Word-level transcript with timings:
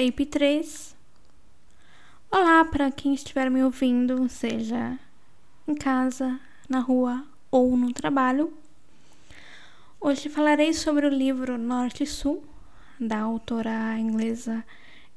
Tape 0.00 0.24
3. 0.24 0.96
Olá 2.30 2.64
para 2.64 2.90
quem 2.90 3.12
estiver 3.12 3.50
me 3.50 3.62
ouvindo, 3.62 4.30
seja 4.30 4.98
em 5.68 5.74
casa, 5.74 6.40
na 6.70 6.80
rua 6.80 7.22
ou 7.50 7.76
no 7.76 7.92
trabalho. 7.92 8.50
Hoje 10.00 10.30
falarei 10.30 10.72
sobre 10.72 11.06
o 11.06 11.10
livro 11.10 11.58
Norte 11.58 12.04
e 12.04 12.06
Sul, 12.06 12.42
da 12.98 13.18
autora 13.18 13.98
inglesa 13.98 14.64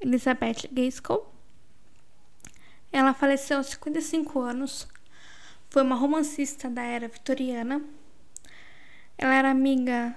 Elizabeth 0.02 0.68
Gaskell. 0.70 1.34
Ela 2.92 3.14
faleceu 3.14 3.60
aos 3.60 3.68
55 3.68 4.38
anos, 4.42 4.86
foi 5.70 5.82
uma 5.82 5.96
romancista 5.96 6.70
da 6.70 6.84
era 6.84 7.08
vitoriana. 7.08 7.82
Ela 9.18 9.34
era 9.34 9.50
amiga 9.50 10.14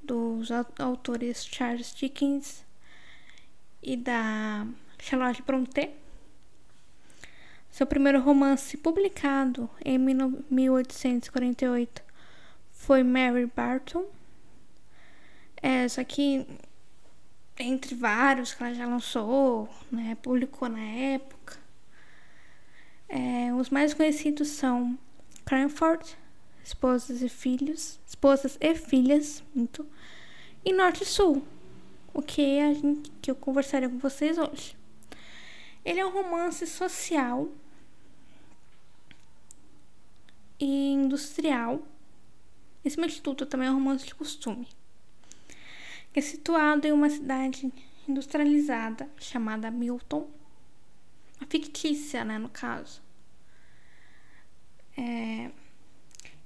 dos 0.00 0.48
autores 0.78 1.44
Charles 1.44 1.92
Dickens 1.92 2.69
e 3.82 3.96
da 3.96 4.66
Charlotte 4.98 5.42
Brontë. 5.42 5.90
Seu 7.70 7.86
primeiro 7.86 8.20
romance 8.20 8.76
publicado 8.76 9.70
em 9.84 9.98
1848 9.98 12.02
foi 12.72 13.02
Mary 13.02 13.46
Barton. 13.46 14.04
É, 15.62 15.86
só 15.88 16.02
que 16.02 16.46
entre 17.58 17.94
vários 17.94 18.54
que 18.54 18.62
ela 18.62 18.74
já 18.74 18.86
lançou, 18.86 19.68
né, 19.90 20.16
publicou 20.22 20.68
na 20.68 20.80
época. 20.80 21.58
É, 23.08 23.52
os 23.54 23.70
mais 23.70 23.92
conhecidos 23.92 24.48
são 24.48 24.98
Cranford, 25.44 26.16
Esposas 26.64 27.22
e 27.22 27.28
Filhos, 27.28 27.98
Esposas 28.06 28.56
e 28.60 28.74
Filhas, 28.74 29.42
muito, 29.54 29.86
e 30.64 30.72
Norte 30.72 31.02
e 31.02 31.06
Sul, 31.06 31.44
o 32.12 32.22
que, 32.22 32.60
a 32.60 32.72
gente, 32.72 33.10
que 33.22 33.30
eu 33.30 33.36
conversaria 33.36 33.88
com 33.88 33.98
vocês 33.98 34.38
hoje. 34.38 34.76
Ele 35.84 36.00
é 36.00 36.06
um 36.06 36.10
romance 36.10 36.66
social 36.66 37.48
e 40.58 40.92
industrial. 40.92 41.82
Esse 42.84 43.00
instituto 43.00 43.46
também 43.46 43.68
é 43.68 43.70
um 43.70 43.74
romance 43.74 44.04
de 44.04 44.14
costume. 44.14 44.68
É 46.14 46.20
situado 46.20 46.86
em 46.86 46.92
uma 46.92 47.08
cidade 47.08 47.72
industrializada 48.08 49.08
chamada 49.18 49.70
Milton, 49.70 50.28
a 51.40 51.46
fictícia, 51.46 52.24
né, 52.24 52.36
no 52.38 52.48
caso. 52.48 53.00
É, 54.96 55.50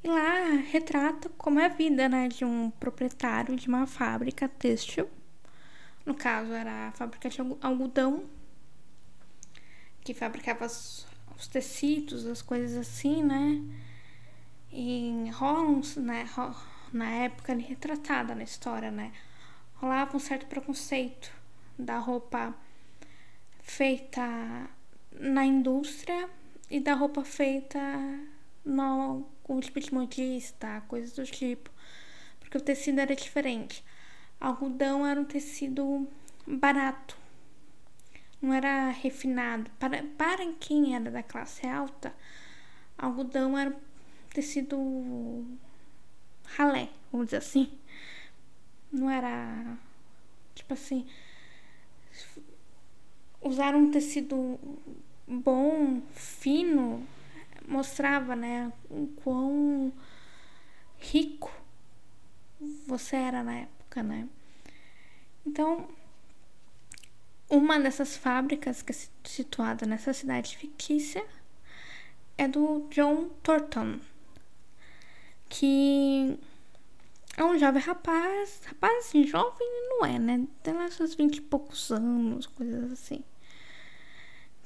e 0.02 0.08
lá 0.08 0.50
retrata 0.70 1.30
como 1.30 1.58
é 1.58 1.64
a 1.64 1.68
vida, 1.68 2.08
né, 2.08 2.28
de 2.28 2.44
um 2.44 2.70
proprietário 2.70 3.56
de 3.56 3.66
uma 3.66 3.86
fábrica 3.86 4.48
têxtil 4.48 5.08
no 6.04 6.14
caso, 6.14 6.52
era 6.52 6.88
a 6.88 6.92
fábrica 6.92 7.28
de 7.28 7.38
algodão, 7.62 8.24
que 10.02 10.12
fabricava 10.12 10.66
os, 10.66 11.06
os 11.36 11.46
tecidos, 11.46 12.26
as 12.26 12.42
coisas 12.42 12.76
assim, 12.76 13.22
né? 13.22 13.62
E 14.70 15.30
rolam, 15.32 15.80
né? 15.96 16.28
Na 16.92 17.10
época 17.10 17.54
retratada 17.54 18.34
na 18.34 18.42
história, 18.42 18.90
né? 18.90 19.12
Rolava 19.76 20.16
um 20.16 20.20
certo 20.20 20.46
preconceito 20.46 21.32
da 21.78 21.98
roupa 21.98 22.54
feita 23.62 24.68
na 25.10 25.44
indústria 25.44 26.28
e 26.70 26.80
da 26.80 26.94
roupa 26.94 27.24
feita 27.24 27.80
no 28.64 29.26
com 29.42 29.60
tipo 29.60 29.80
de 29.80 29.92
modista, 29.92 30.82
coisas 30.88 31.12
do 31.12 31.24
tipo, 31.24 31.70
porque 32.40 32.56
o 32.56 32.60
tecido 32.60 33.00
era 33.00 33.14
diferente 33.14 33.84
algodão 34.44 35.06
era 35.06 35.18
um 35.18 35.24
tecido 35.24 36.06
barato, 36.46 37.16
não 38.40 38.52
era 38.52 38.90
refinado. 38.90 39.70
Para, 39.78 40.02
para 40.18 40.52
quem 40.60 40.94
era 40.94 41.10
da 41.10 41.22
classe 41.22 41.66
alta, 41.66 42.14
algodão 42.98 43.56
era 43.56 43.70
um 43.70 44.28
tecido 44.32 45.46
ralé, 46.44 46.90
vamos 47.10 47.28
dizer 47.28 47.38
assim. 47.38 47.72
Não 48.92 49.10
era 49.10 49.78
tipo 50.54 50.74
assim. 50.74 51.06
Usar 53.40 53.74
um 53.74 53.90
tecido 53.90 54.58
bom, 55.26 56.02
fino, 56.12 57.06
mostrava, 57.66 58.36
né, 58.36 58.72
o 58.90 59.06
quão 59.22 59.92
rico 60.98 61.52
você 62.86 63.16
era 63.16 63.42
na 63.42 63.54
época 63.58 63.83
época, 63.94 64.02
né? 64.02 64.28
Então, 65.46 65.88
uma 67.48 67.78
dessas 67.78 68.16
fábricas 68.16 68.82
que 68.82 68.92
é 68.92 68.96
situada 69.24 69.86
nessa 69.86 70.12
cidade 70.12 70.56
fictícia 70.56 71.24
é 72.36 72.48
do 72.48 72.88
John 72.90 73.28
Thornton, 73.42 74.00
que 75.48 76.38
é 77.36 77.44
um 77.44 77.58
jovem 77.58 77.82
rapaz, 77.82 78.62
rapaz 78.66 79.06
assim, 79.06 79.24
jovem 79.24 79.68
não 79.88 80.04
é, 80.04 80.18
né? 80.18 80.46
Tem 80.62 80.74
lá 80.74 80.90
seus 80.90 81.14
vinte 81.14 81.36
e 81.36 81.40
poucos 81.40 81.90
anos, 81.92 82.46
coisas 82.46 82.92
assim. 82.92 83.22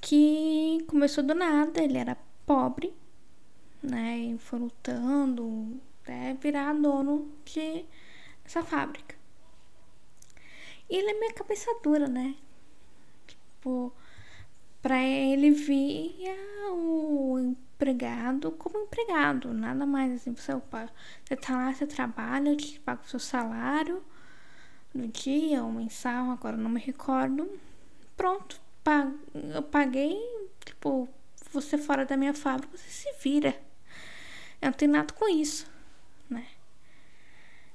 Que 0.00 0.84
começou 0.86 1.24
do 1.24 1.34
nada, 1.34 1.82
ele 1.82 1.98
era 1.98 2.16
pobre, 2.46 2.94
né? 3.82 4.18
E 4.18 4.38
foi 4.38 4.60
lutando 4.60 5.80
até 6.02 6.34
virar 6.34 6.72
dono 6.74 7.30
de 7.44 7.84
essa 8.44 8.62
fábrica. 8.62 9.17
E 10.88 10.96
ele 10.96 11.10
é 11.10 11.20
meio 11.20 11.34
cabeça 11.34 11.70
dura, 11.82 12.08
né? 12.08 12.34
Tipo, 13.26 13.92
pra 14.80 15.02
ele 15.02 15.50
via 15.50 16.36
o 16.72 17.38
empregado 17.38 18.50
como 18.52 18.78
empregado, 18.78 19.52
nada 19.52 19.84
mais 19.86 20.12
assim. 20.12 20.34
Você, 20.34 20.52
opa, 20.52 20.88
você 21.24 21.36
tá 21.36 21.56
lá, 21.56 21.72
você 21.72 21.86
trabalha, 21.86 22.50
eu 22.50 22.56
te 22.56 22.80
pago 22.80 23.02
o 23.02 23.08
seu 23.08 23.20
salário 23.20 24.02
no 24.94 25.06
dia 25.08 25.62
ou 25.62 25.70
mensal, 25.70 26.30
agora 26.30 26.56
não 26.56 26.70
me 26.70 26.80
recordo. 26.80 27.48
Pronto, 28.16 28.60
eu 29.54 29.62
paguei, 29.62 30.16
tipo, 30.64 31.08
você 31.52 31.76
fora 31.76 32.06
da 32.06 32.16
minha 32.16 32.34
fábrica, 32.34 32.76
você 32.76 32.88
se 32.88 33.12
vira. 33.22 33.54
Eu 34.60 34.66
não 34.66 34.72
tenho 34.72 34.92
nada 34.92 35.12
com 35.14 35.28
isso? 35.28 35.66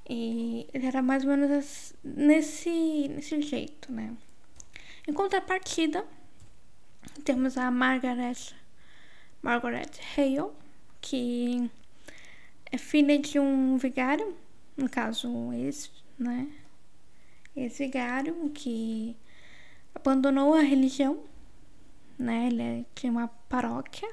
E 0.08 0.66
ele 0.74 0.86
era 0.86 1.00
mais 1.00 1.24
ou 1.24 1.30
menos 1.30 1.94
nesse, 2.02 3.08
nesse 3.08 3.40
jeito, 3.40 3.90
né? 3.90 4.14
Em 5.08 5.12
contrapartida, 5.12 6.04
temos 7.24 7.56
a 7.56 7.70
Margaret, 7.70 8.54
Margaret 9.42 9.90
Hale, 10.16 10.50
que 11.00 11.70
é 12.70 12.76
filha 12.76 13.18
de 13.18 13.38
um 13.38 13.76
vigário, 13.78 14.36
no 14.76 14.88
caso, 14.88 15.52
ex, 15.52 15.90
né? 16.18 16.50
Ex-vigário 17.56 18.50
que 18.50 19.16
abandonou 19.94 20.54
a 20.54 20.60
religião, 20.60 21.22
né? 22.18 22.48
Ele 22.48 22.86
tinha 22.94 23.12
uma 23.12 23.28
paróquia 23.48 24.12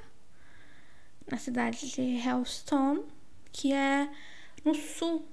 na 1.29 1.37
cidade 1.37 1.91
de 1.91 2.01
Hellstone, 2.01 3.03
que 3.51 3.73
é 3.73 4.09
no 4.63 4.75
sul 4.75 5.25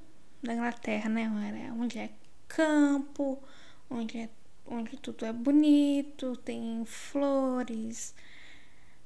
da 0.43 0.54
Inglaterra, 0.54 1.09
né? 1.09 1.28
Onde 1.78 1.99
é 1.99 2.10
campo, 2.47 3.43
onde, 3.91 4.19
é, 4.19 4.31
onde 4.66 4.97
tudo 4.97 5.25
é 5.26 5.32
bonito, 5.32 6.37
tem 6.37 6.84
flores, 6.87 8.15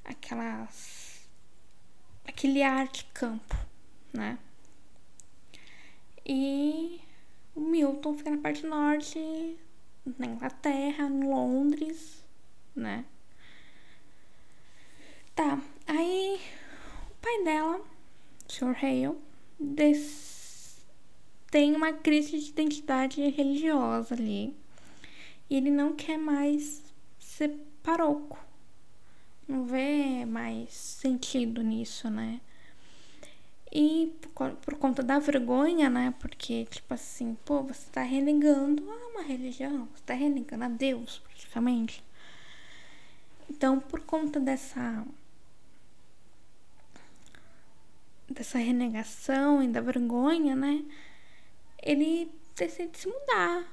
aquelas. 0.03 1.27
aquele 2.25 2.61
ar 2.63 2.87
de 2.87 3.05
campo, 3.05 3.55
né? 4.13 4.37
E 6.25 7.01
o 7.55 7.59
Milton 7.61 8.17
fica 8.17 8.31
na 8.31 8.37
parte 8.37 8.65
norte, 8.65 9.19
na 10.17 10.25
Inglaterra, 10.25 11.05
em 11.05 11.23
Londres, 11.23 12.23
né? 12.75 13.05
Tá, 15.35 15.59
aí 15.87 16.39
o 17.09 17.15
pai 17.15 17.43
dela, 17.43 17.77
o 17.79 18.51
Sr. 18.51 18.77
Hale, 18.81 19.17
tem 21.53 21.75
uma 21.75 21.93
crise 21.93 22.39
de 22.39 22.49
identidade 22.49 23.21
religiosa 23.29 24.15
ali. 24.15 24.57
E 25.47 25.55
ele 25.55 25.69
não 25.69 25.93
quer 25.95 26.17
mais 26.17 26.81
ser 27.19 27.55
paroco. 27.83 28.39
Não 29.47 29.63
vê 29.63 30.25
mais 30.25 30.73
sentido 30.73 31.61
nisso, 31.61 32.09
né? 32.09 32.41
E 33.71 34.11
por, 34.33 34.49
por, 34.53 34.77
conta 34.79 35.03
da 35.03 35.19
vergonha, 35.19 35.91
né? 35.91 36.11
Porque, 36.19 36.65
tipo 36.65 36.91
assim, 36.91 37.37
pô, 37.45 37.61
você 37.61 37.87
tá 37.91 38.01
renegando 38.01 38.89
a 38.89 39.07
uma 39.09 39.21
religião, 39.21 39.87
você 39.93 40.03
tá 40.07 40.15
renegando 40.15 40.63
a 40.63 40.69
Deus, 40.69 41.19
praticamente. 41.19 42.03
Então, 43.47 43.79
por 43.79 44.01
conta 44.01 44.39
dessa 44.39 45.05
dessa 48.27 48.57
renegação 48.57 49.61
e 49.61 49.67
da 49.67 49.81
vergonha, 49.81 50.55
né? 50.55 50.83
Ele 51.83 52.31
decide 52.55 52.97
se 52.97 53.07
mudar. 53.07 53.65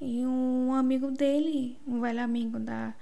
E 0.00 0.24
um, 0.24 0.72
amigo 0.74 1.10
dele, 1.10 1.78
um 1.86 2.00
velho 2.00 2.22
amigo 2.22 2.58
da 2.58 2.94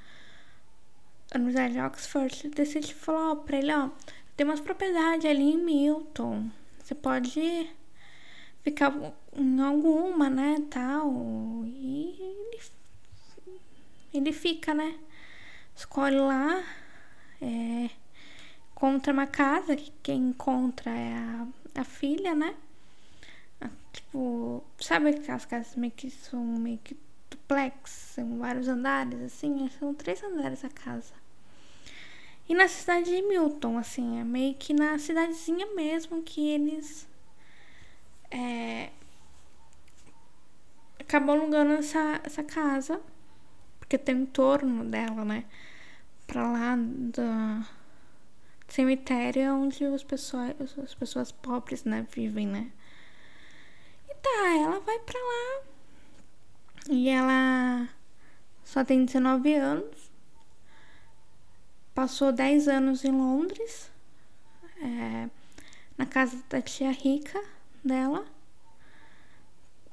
Universidade 1.34 1.74
de 1.74 1.80
Oxford, 1.80 2.48
decide 2.48 2.94
falar 2.94 3.36
pra 3.36 3.58
ele, 3.58 3.72
ó, 3.72 3.90
tem 4.36 4.46
umas 4.46 4.60
propriedades 4.60 5.28
ali 5.28 5.52
em 5.52 5.58
Milton. 5.58 6.50
Você 6.78 6.94
pode 6.94 7.70
ficar 8.62 8.94
em 9.34 9.60
alguma, 9.60 10.30
né, 10.30 10.56
tal. 10.70 11.10
E 11.66 12.16
ele, 12.18 12.60
ele 14.14 14.32
fica, 14.32 14.72
né? 14.72 14.98
Escolhe 15.74 16.16
lá, 16.16 16.64
é, 17.42 17.90
encontra 18.72 19.12
uma 19.12 19.26
casa, 19.26 19.76
que 19.76 19.92
quem 20.02 20.28
encontra 20.28 20.90
é 20.90 21.14
a, 21.14 21.46
a 21.74 21.84
filha, 21.84 22.34
né? 22.34 22.54
Tipo, 23.92 24.62
sabe 24.78 25.10
aquelas 25.10 25.46
casas 25.46 25.74
meio 25.74 25.92
que 25.92 26.10
são 26.10 26.44
meio 26.44 26.78
que 26.78 26.96
duplex, 27.30 27.90
são 27.90 28.38
vários 28.38 28.68
andares, 28.68 29.20
assim, 29.22 29.68
são 29.78 29.94
três 29.94 30.22
andares 30.22 30.64
a 30.64 30.68
casa. 30.68 31.14
E 32.48 32.54
na 32.54 32.68
cidade 32.68 33.10
de 33.10 33.22
Milton, 33.22 33.78
assim, 33.78 34.20
é 34.20 34.24
meio 34.24 34.54
que 34.54 34.72
na 34.72 34.98
cidadezinha 34.98 35.66
mesmo 35.74 36.22
que 36.22 36.46
eles 36.48 37.08
é, 38.30 38.90
acabam 41.00 41.30
alugando 41.30 41.72
essa, 41.72 42.20
essa 42.22 42.44
casa, 42.44 43.00
porque 43.78 43.96
tem 43.98 44.14
um 44.14 44.26
torno 44.26 44.84
dela, 44.84 45.24
né? 45.24 45.44
Pra 46.26 46.50
lá 46.50 46.76
do 46.76 47.66
cemitério 48.68 49.54
onde 49.54 49.84
os 49.86 50.04
pessoas, 50.04 50.54
as 50.78 50.94
pessoas 50.94 51.32
pobres, 51.32 51.84
né, 51.84 52.06
vivem, 52.12 52.46
né? 52.46 52.70
Tá, 54.26 54.48
ela 54.56 54.80
vai 54.80 54.98
pra 54.98 55.20
lá. 55.20 55.62
E 56.90 57.08
ela 57.08 57.88
só 58.64 58.84
tem 58.84 59.04
19 59.04 59.54
anos. 59.54 60.10
Passou 61.94 62.32
10 62.32 62.68
anos 62.68 63.04
em 63.04 63.12
Londres, 63.12 63.90
é, 64.82 65.30
na 65.96 66.04
casa 66.04 66.42
da 66.50 66.60
tia 66.60 66.90
rica 66.90 67.42
dela. 67.82 68.26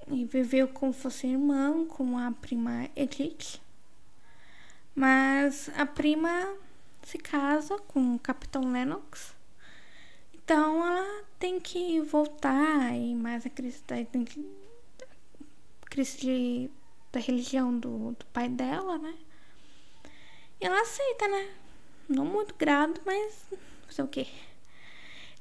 E 0.08 0.26
viveu 0.26 0.68
como 0.68 0.92
fosse 0.92 1.28
irmã 1.28 1.86
com 1.86 2.18
a 2.18 2.32
prima 2.32 2.90
Edith. 2.96 3.62
Mas 4.96 5.70
a 5.78 5.86
prima 5.86 6.58
se 7.04 7.18
casa 7.18 7.78
com 7.88 8.16
o 8.16 8.20
Capitão 8.20 8.72
Lennox. 8.72 9.33
Então 10.44 10.86
ela 10.86 11.24
tem 11.40 11.60
que 11.60 12.02
voltar 12.02 12.94
e 12.94 13.16
mais 13.16 13.46
a 13.46 13.50
crise 13.50 13.82
da, 13.88 13.96
crise 15.86 16.18
de, 16.18 16.70
da 17.12 17.20
religião 17.20 17.78
do, 17.78 18.12
do 18.12 18.26
pai 18.28 18.50
dela, 18.50 18.98
né? 18.98 19.14
E 20.60 20.66
ela 20.66 20.82
aceita, 20.82 21.28
né? 21.28 21.54
Não 22.10 22.26
muito 22.26 22.56
grado, 22.56 23.00
mas 23.06 23.46
fazer 23.88 24.04
o 24.04 24.08
quê? 24.08 24.28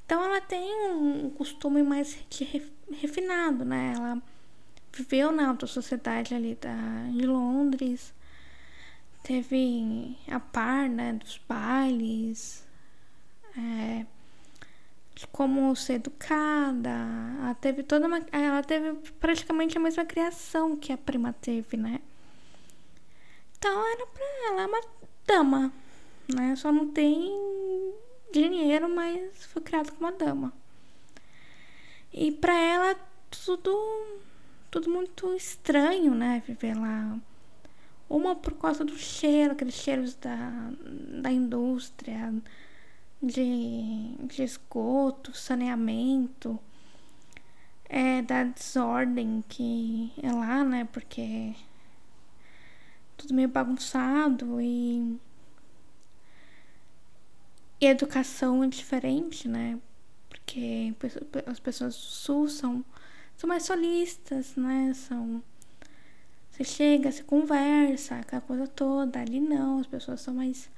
Então 0.05 0.23
ela 0.23 0.39
tem 0.39 0.91
um 0.91 1.29
costume 1.31 1.83
mais 1.83 2.17
refinado, 2.91 3.65
né? 3.65 3.93
Ela 3.97 4.21
viveu 4.93 5.31
na 5.31 5.49
alta 5.49 5.65
sociedade 5.65 6.35
ali 6.35 6.55
da, 6.55 6.75
de 7.11 7.25
Londres, 7.25 8.13
teve 9.23 10.17
a 10.27 10.39
par, 10.39 10.87
né, 10.87 11.13
dos 11.13 11.39
bailes, 11.47 12.67
é, 13.57 14.05
como 15.31 15.75
ser 15.75 15.93
educada. 15.93 16.89
Ela 17.39 17.55
teve 17.55 17.83
toda 17.83 18.07
uma, 18.07 18.19
ela 18.31 18.63
teve 18.63 18.93
praticamente 19.19 19.77
a 19.77 19.81
mesma 19.81 20.05
criação 20.05 20.75
que 20.75 20.91
a 20.91 20.97
prima 20.97 21.33
teve, 21.33 21.77
né? 21.77 21.99
Então 23.57 23.87
era 23.93 24.05
pra 24.07 24.25
ela 24.47 24.61
é 24.63 24.65
uma 24.65 24.81
dama, 25.25 25.73
né? 26.33 26.55
Só 26.55 26.71
não 26.71 26.87
tem 26.89 27.31
dinheiro, 28.33 28.89
mas 28.89 29.45
foi 29.45 29.61
criada 29.61 29.91
como 29.91 30.09
uma 30.09 30.11
dama. 30.11 30.53
E 32.11 32.31
para 32.31 32.53
ela 32.53 32.95
tudo 33.45 34.21
tudo 34.69 34.89
muito 34.89 35.33
estranho, 35.35 36.15
né, 36.15 36.41
viver 36.47 36.75
lá. 36.75 37.17
Uma 38.09 38.35
por 38.35 38.53
causa 38.53 38.83
do 38.83 38.97
cheiro, 38.97 39.53
aqueles 39.53 39.75
cheiros 39.75 40.15
da, 40.15 40.71
da 41.21 41.31
indústria, 41.31 42.33
de, 43.23 44.15
de 44.27 44.43
esgoto, 44.43 45.35
saneamento, 45.35 46.59
é, 47.89 48.21
da 48.21 48.43
desordem 48.43 49.43
que 49.47 50.11
é 50.21 50.31
lá, 50.31 50.63
né, 50.63 50.85
porque 50.91 51.55
tudo 53.17 53.33
meio 53.33 53.47
bagunçado 53.47 54.59
e 54.61 55.19
e 57.83 57.85
educação 57.85 58.63
é 58.63 58.67
diferente, 58.67 59.47
né? 59.47 59.77
Porque 60.29 60.95
as 61.45 61.59
pessoas 61.59 61.95
do 61.95 62.01
sul 62.01 62.47
são, 62.47 62.85
são 63.35 63.47
mais 63.47 63.63
solistas, 63.63 64.55
né? 64.55 64.93
São. 64.93 65.43
Você 66.49 66.63
chega, 66.63 67.11
você 67.11 67.23
conversa, 67.23 68.15
aquela 68.15 68.41
coisa 68.41 68.67
toda. 68.67 69.19
Ali 69.19 69.41
não, 69.41 69.79
as 69.79 69.87
pessoas 69.87 70.21
são 70.21 70.33
mais 70.33 70.69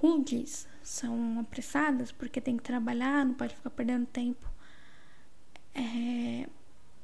rudes, 0.00 0.66
são 0.82 1.38
apressadas 1.40 2.10
porque 2.10 2.40
tem 2.40 2.56
que 2.56 2.62
trabalhar, 2.62 3.24
não 3.24 3.34
pode 3.34 3.54
ficar 3.54 3.70
perdendo 3.70 4.06
tempo 4.06 4.50
é, 5.74 6.48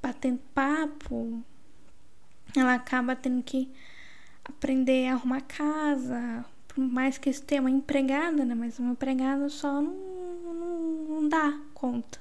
batendo 0.02 0.40
papo. 0.54 1.42
Ela 2.56 2.74
acaba 2.74 3.14
tendo 3.16 3.42
que 3.42 3.70
aprender 4.44 5.08
a 5.08 5.14
arrumar 5.14 5.42
casa, 5.42 6.44
por 6.68 6.80
mais 6.80 7.18
que 7.18 7.32
tenha 7.40 7.60
uma 7.60 7.70
empregada, 7.70 8.44
né? 8.44 8.54
Mas 8.54 8.78
uma 8.78 8.92
empregada 8.92 9.48
só 9.48 9.80
não, 9.80 9.94
não, 10.54 11.04
não 11.08 11.28
dá 11.28 11.58
conta. 11.74 12.20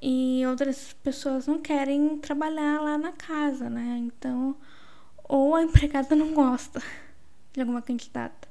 E 0.00 0.44
outras 0.46 0.92
pessoas 1.02 1.46
não 1.46 1.58
querem 1.60 2.18
trabalhar 2.18 2.80
lá 2.80 2.96
na 2.96 3.12
casa, 3.12 3.68
né? 3.68 3.98
Então, 3.98 4.56
ou 5.24 5.54
a 5.54 5.62
empregada 5.64 6.14
não 6.14 6.32
gosta 6.32 6.82
de 7.52 7.60
alguma 7.60 7.82
candidata. 7.82 8.47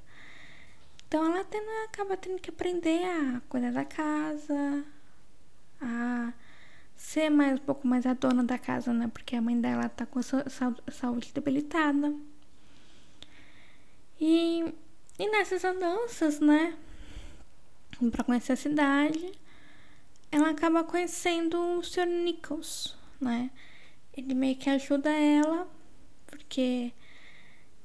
Então 1.07 1.25
ela 1.25 1.43
tem, 1.45 1.61
acaba 1.85 2.17
tendo 2.17 2.41
que 2.41 2.49
aprender 2.49 3.01
a 3.05 3.41
cuidar 3.47 3.71
da 3.71 3.85
casa, 3.85 4.83
a 5.81 6.33
ser 6.97 7.29
mais 7.29 7.53
um 7.59 7.63
pouco 7.63 7.87
mais 7.87 8.05
a 8.05 8.13
dona 8.13 8.43
da 8.43 8.57
casa, 8.57 8.91
né? 8.91 9.07
Porque 9.07 9.35
a 9.35 9.41
mãe 9.41 9.59
dela 9.59 9.87
tá 9.87 10.05
com 10.05 10.19
saúde 10.21 11.31
debilitada. 11.33 12.13
E, 14.19 14.73
e 15.17 15.29
nessas 15.31 15.63
andanças, 15.63 16.41
né? 16.41 16.75
Pra 18.11 18.25
conhecer 18.25 18.53
a 18.53 18.57
cidade, 18.57 19.31
ela 20.29 20.49
acaba 20.49 20.83
conhecendo 20.83 21.57
o 21.57 21.83
Sr. 21.83 22.05
Nichols, 22.05 22.97
né? 23.21 23.49
Ele 24.13 24.33
meio 24.33 24.57
que 24.57 24.69
ajuda 24.69 25.09
ela, 25.09 25.69
porque 26.25 26.91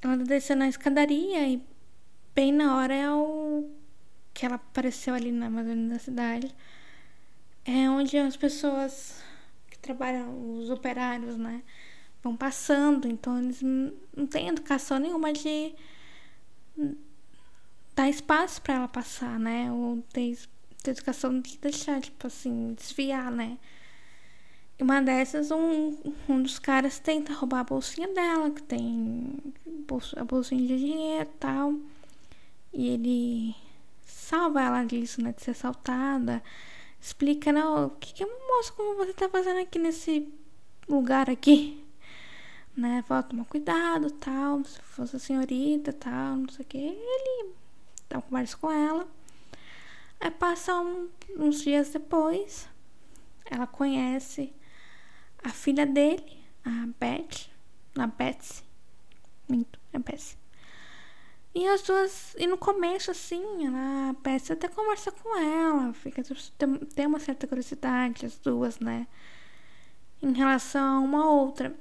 ela 0.02 0.18
tá 0.18 0.24
descendo 0.24 0.64
a 0.64 0.68
escadaria 0.68 1.48
e 1.48 1.71
bem 2.34 2.52
na 2.52 2.76
hora 2.76 2.94
é 2.94 3.10
o 3.10 3.70
que 4.34 4.46
ela 4.46 4.56
apareceu 4.56 5.14
ali 5.14 5.30
na 5.32 5.46
Amazônia 5.46 5.88
da 5.88 5.98
cidade. 5.98 6.54
É 7.64 7.88
onde 7.88 8.16
as 8.18 8.36
pessoas 8.36 9.22
que 9.70 9.78
trabalham, 9.78 10.58
os 10.58 10.70
operários, 10.70 11.36
né? 11.36 11.62
Vão 12.22 12.36
passando, 12.36 13.08
então 13.08 13.38
eles 13.38 13.60
não 13.62 14.26
têm 14.26 14.48
educação 14.48 14.98
nenhuma 14.98 15.32
de 15.32 15.74
dar 17.94 18.08
espaço 18.08 18.62
para 18.62 18.74
ela 18.74 18.88
passar, 18.88 19.38
né? 19.38 19.70
Ou 19.70 20.02
ter, 20.12 20.38
educação 20.86 21.40
de 21.40 21.58
deixar, 21.58 22.00
tipo 22.00 22.26
assim, 22.26 22.74
desviar, 22.74 23.30
né? 23.30 23.58
E 24.78 24.82
uma 24.82 25.00
dessas, 25.00 25.50
um, 25.50 25.96
um 26.28 26.42
dos 26.42 26.58
caras 26.58 26.98
tenta 26.98 27.32
roubar 27.32 27.60
a 27.60 27.64
bolsinha 27.64 28.08
dela, 28.08 28.50
que 28.50 28.62
tem 28.62 29.38
a 30.16 30.24
bolsinha 30.24 30.66
de 30.66 30.78
dinheiro 30.78 31.30
e 31.30 31.38
tal. 31.38 31.74
E 32.72 32.88
ele 32.88 33.54
salva 34.04 34.62
ela 34.62 34.84
disso, 34.84 35.22
né? 35.22 35.32
De 35.32 35.42
ser 35.42 35.52
assaltada. 35.52 36.42
Explica, 37.00 37.52
não, 37.52 37.86
o 37.86 37.90
que, 37.90 38.22
é 38.22 38.26
uma 38.26 38.56
moça 38.56 38.72
como 38.72 38.96
você 38.96 39.12
tá 39.12 39.28
fazendo 39.28 39.60
aqui 39.60 39.78
nesse 39.78 40.32
lugar 40.88 41.28
aqui? 41.28 41.82
né? 42.76 43.02
Fala, 43.06 43.22
toma 43.22 43.44
cuidado, 43.44 44.10
tal, 44.10 44.64
se 44.64 44.80
fosse 44.82 45.16
a 45.16 45.18
senhorita, 45.18 45.92
tal, 45.92 46.36
não 46.36 46.48
sei 46.48 46.64
o 46.64 46.68
que. 46.68 46.78
Ele 46.78 47.52
dá 48.08 48.16
uma 48.16 48.22
conversa 48.22 48.56
com 48.56 48.70
ela. 48.70 49.06
Aí 50.20 50.30
passa 50.30 50.80
um, 50.80 51.08
uns 51.36 51.62
dias 51.62 51.90
depois, 51.90 52.68
ela 53.46 53.66
conhece 53.66 54.52
a 55.42 55.50
filha 55.50 55.84
dele, 55.84 56.38
a 56.64 56.86
Beth, 56.98 57.50
a 57.98 58.06
Betsy. 58.06 58.62
Minto, 59.48 59.78
é 59.92 59.98
Betsy. 59.98 60.36
E 61.54 61.68
as 61.68 61.82
duas. 61.82 62.34
E 62.38 62.46
no 62.46 62.56
começo, 62.56 63.10
assim, 63.10 63.66
a 63.66 64.14
Betsy 64.22 64.52
até 64.52 64.68
conversa 64.68 65.12
com 65.12 65.38
ela, 65.38 65.92
fica, 65.92 66.22
tem, 66.94 67.06
uma 67.06 67.18
certa 67.20 67.46
curiosidade, 67.46 68.24
as 68.24 68.38
duas, 68.38 68.78
né? 68.78 69.06
Em 70.22 70.32
relação 70.32 70.98
a 70.98 71.00
uma 71.00 71.30
outra. 71.30 71.74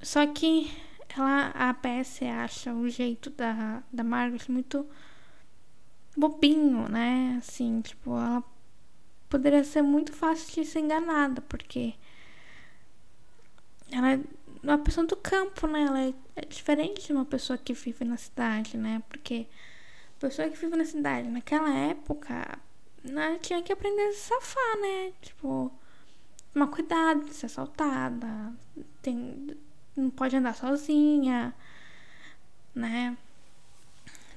Só 0.00 0.26
que 0.26 0.70
ela, 1.16 1.48
a 1.50 1.74
PS 1.74 2.22
acha 2.22 2.74
o 2.74 2.88
jeito 2.88 3.30
da, 3.30 3.82
da 3.92 4.04
Margaret 4.04 4.50
muito 4.50 4.86
bobinho, 6.16 6.88
né? 6.88 7.36
Assim, 7.38 7.80
tipo, 7.80 8.10
ela 8.10 8.44
poderia 9.28 9.64
ser 9.64 9.82
muito 9.82 10.12
fácil 10.12 10.62
de 10.62 10.68
ser 10.68 10.80
enganada, 10.80 11.40
porque 11.42 11.94
ela 13.90 14.20
uma 14.62 14.78
pessoa 14.78 15.06
do 15.06 15.16
campo, 15.16 15.66
né? 15.66 15.82
Ela 15.82 16.00
é, 16.00 16.14
é 16.36 16.44
diferente 16.44 17.06
de 17.06 17.12
uma 17.12 17.24
pessoa 17.24 17.58
que 17.58 17.72
vive 17.72 18.04
na 18.04 18.16
cidade, 18.16 18.76
né? 18.76 19.02
Porque 19.08 19.46
a 20.16 20.20
pessoa 20.20 20.48
que 20.48 20.56
vive 20.56 20.76
na 20.76 20.84
cidade, 20.84 21.28
naquela 21.28 21.72
época, 21.72 22.58
ela 23.04 23.38
tinha 23.38 23.62
que 23.62 23.72
aprender 23.72 24.02
a 24.08 24.12
safar, 24.12 24.80
né? 24.80 25.12
Tipo, 25.20 25.72
tomar 26.52 26.68
cuidado 26.68 27.24
de 27.24 27.34
ser 27.34 27.46
assaltada, 27.46 28.52
tem, 29.00 29.56
não 29.96 30.10
pode 30.10 30.36
andar 30.36 30.54
sozinha, 30.54 31.54
né? 32.74 33.16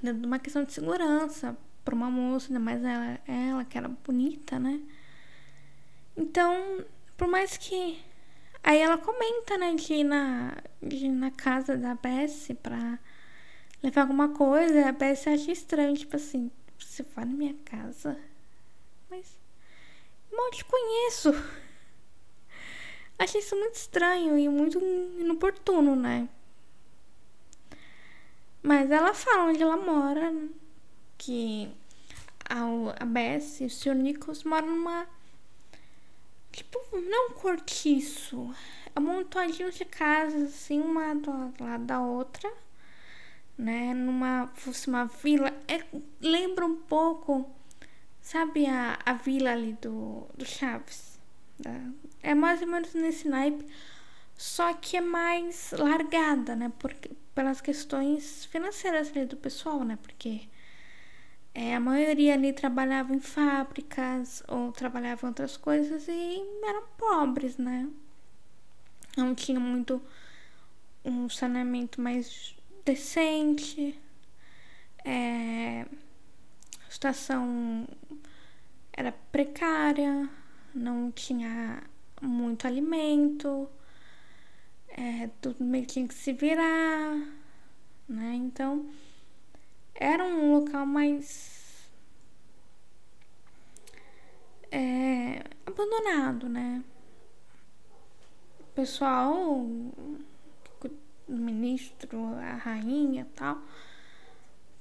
Uma 0.04 0.40
questão 0.40 0.64
de 0.64 0.74
segurança 0.74 1.58
para 1.84 1.96
uma 1.96 2.10
moça, 2.10 2.48
ainda 2.48 2.60
mais 2.60 2.84
ela, 2.84 3.20
ela 3.28 3.66
que 3.66 3.78
era 3.78 3.88
bonita, 3.88 4.58
né? 4.60 4.82
Então, 6.18 6.84
por 7.18 7.28
mais 7.28 7.58
que. 7.58 8.00
Aí 8.68 8.80
ela 8.80 8.98
comenta, 8.98 9.60
né, 9.60 9.76
ir 9.90 10.04
na, 10.04 10.58
ir 10.82 11.10
na 11.10 11.30
casa 11.30 11.78
da 11.78 11.94
Bess 11.94 12.48
pra 12.64 12.98
levar 13.84 14.02
alguma 14.02 14.30
coisa. 14.30 14.90
A 14.90 14.92
Bess 14.92 15.28
acha 15.28 15.52
estranho, 15.52 15.96
tipo 15.96 16.16
assim, 16.16 16.50
você 16.80 17.04
vai 17.04 17.26
na 17.26 17.34
minha 17.34 17.54
casa? 17.64 18.18
Mas. 19.08 19.38
Mal 20.36 20.50
te 20.50 20.66
conheço. 20.66 21.32
Achei 23.20 23.40
isso 23.40 23.56
muito 23.56 23.76
estranho 23.76 24.36
e 24.36 24.50
muito 24.50 24.80
inoportuno, 25.20 25.96
né? 25.96 26.28
Mas 28.64 28.90
ela 28.90 29.14
fala 29.14 29.44
onde 29.44 29.62
ela 29.62 29.78
mora, 29.78 30.34
que 31.20 31.72
a, 32.50 32.64
a 33.00 33.06
Bess 33.06 33.62
e 33.62 33.66
o 33.66 33.70
Sr. 33.70 33.94
Nichols 33.94 34.44
moram 34.44 34.70
numa. 34.70 35.08
Tipo, 36.56 36.80
não 37.02 37.32
cortiço. 37.32 38.50
É 38.96 39.00
um 39.00 39.04
montadinho 39.04 39.70
de 39.74 39.84
casas, 39.84 40.44
assim, 40.44 40.80
uma 40.80 41.14
do 41.14 41.54
lado 41.62 41.84
da 41.84 42.00
outra. 42.00 42.50
Né? 43.58 43.94
Numa. 43.94 44.48
Fosse 44.56 44.88
uma 44.88 45.06
vila. 45.06 45.52
É, 45.68 45.84
lembra 46.22 46.66
um 46.66 46.78
pouco. 46.78 47.50
Sabe 48.22 48.66
a, 48.68 48.98
a 49.06 49.14
vila 49.14 49.52
ali 49.52 49.74
do, 49.82 50.28
do 50.34 50.46
Chaves? 50.46 51.20
Da, 51.60 51.72
é 52.24 52.34
mais 52.34 52.62
ou 52.62 52.68
menos 52.68 52.94
nesse 52.94 53.28
naipe. 53.28 53.66
Só 54.38 54.74
que 54.74 54.96
é 54.96 55.02
mais 55.02 55.74
largada, 55.78 56.56
né? 56.56 56.72
Porque, 56.80 57.12
pelas 57.34 57.60
questões 57.60 58.46
financeiras 58.46 59.10
ali 59.10 59.26
do 59.26 59.36
pessoal, 59.36 59.84
né? 59.84 59.98
Porque 60.02 60.48
é, 61.58 61.74
a 61.74 61.80
maioria 61.80 62.34
ali 62.34 62.52
trabalhava 62.52 63.16
em 63.16 63.20
fábricas 63.22 64.44
ou 64.46 64.74
trabalhava 64.74 65.26
em 65.26 65.30
outras 65.30 65.56
coisas 65.56 66.06
e 66.10 66.44
eram 66.62 66.84
pobres, 66.98 67.58
né? 67.58 67.90
Não 69.16 69.34
tinha 69.34 69.58
muito 69.58 70.02
um 71.06 71.30
saneamento 71.30 72.02
mais 72.02 72.54
decente. 72.84 73.98
É, 75.06 75.86
a 76.86 76.92
situação 76.92 77.88
era 78.92 79.14
precária, 79.32 80.30
não 80.74 81.10
tinha 81.10 81.82
muito 82.22 82.68
alimento, 82.68 83.70
é, 84.90 85.30
tudo 85.40 85.64
meio 85.64 85.86
que 85.86 85.94
tinha 85.94 86.08
que 86.08 86.14
se 86.16 86.34
virar, 86.34 87.16
né? 88.10 88.34
Então 88.36 88.90
era 89.96 90.24
um 90.24 90.60
local 90.60 90.86
mais 90.86 91.90
é, 94.72 95.42
abandonado, 95.66 96.50
né? 96.50 96.84
O 98.60 98.64
pessoal, 98.76 99.34
o 99.34 99.96
ministro, 101.28 102.20
a 102.38 102.56
rainha 102.56 103.26
tal, 103.36 103.62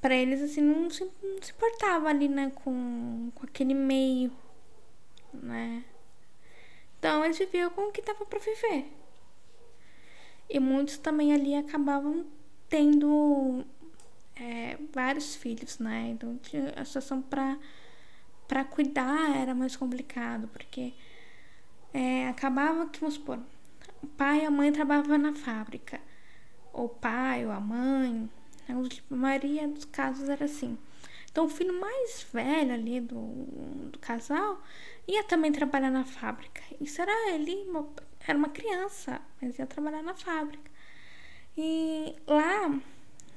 para 0.00 0.14
eles 0.14 0.42
assim 0.42 0.60
não 0.60 0.90
se, 0.90 1.04
não 1.22 1.40
se 1.40 1.52
importava 1.52 2.08
ali, 2.08 2.28
né, 2.28 2.52
com, 2.56 3.30
com 3.34 3.46
aquele 3.46 3.72
meio, 3.72 4.32
né? 5.32 5.84
Então 6.98 7.24
eles 7.24 7.38
viviam 7.38 7.70
com 7.70 7.82
o 7.82 7.92
que 7.92 8.02
dava 8.02 8.26
para 8.26 8.38
viver. 8.38 8.90
E 10.50 10.58
muitos 10.58 10.98
também 10.98 11.32
ali 11.32 11.54
acabavam 11.54 12.26
tendo 12.68 13.64
é, 14.36 14.78
vários 14.92 15.36
filhos, 15.36 15.78
né? 15.78 16.10
Então 16.10 16.38
a 16.76 16.84
situação 16.84 17.22
para 17.22 17.58
para 18.46 18.64
cuidar 18.64 19.34
era 19.36 19.54
mais 19.54 19.74
complicado, 19.74 20.48
porque 20.48 20.92
é, 21.92 22.28
acabava 22.28 22.86
que, 22.86 23.00
vamos 23.00 23.14
supor, 23.14 23.38
o 24.02 24.06
pai 24.06 24.42
e 24.42 24.46
a 24.46 24.50
mãe 24.50 24.70
trabalhavam 24.70 25.16
na 25.16 25.32
fábrica, 25.34 26.00
ou 26.72 26.86
o 26.86 26.88
pai 26.88 27.46
ou 27.46 27.52
a 27.52 27.60
mãe, 27.60 28.28
né? 28.68 28.74
a 29.10 29.14
maioria 29.14 29.66
dos 29.66 29.84
casos 29.86 30.28
era 30.28 30.44
assim. 30.44 30.76
Então 31.30 31.46
o 31.46 31.48
filho 31.48 31.80
mais 31.80 32.26
velho 32.32 32.72
ali 32.72 33.00
do, 33.00 33.16
do 33.90 33.98
casal 33.98 34.62
ia 35.08 35.24
também 35.24 35.50
trabalhar 35.50 35.90
na 35.90 36.04
fábrica. 36.04 36.62
Isso 36.80 37.00
era 37.02 37.32
ele, 37.32 37.54
uma, 37.68 37.88
era 38.26 38.38
uma 38.38 38.48
criança, 38.48 39.20
mas 39.40 39.58
ia 39.58 39.66
trabalhar 39.66 40.02
na 40.02 40.14
fábrica. 40.14 40.70
E 41.56 42.14
lá 42.26 42.78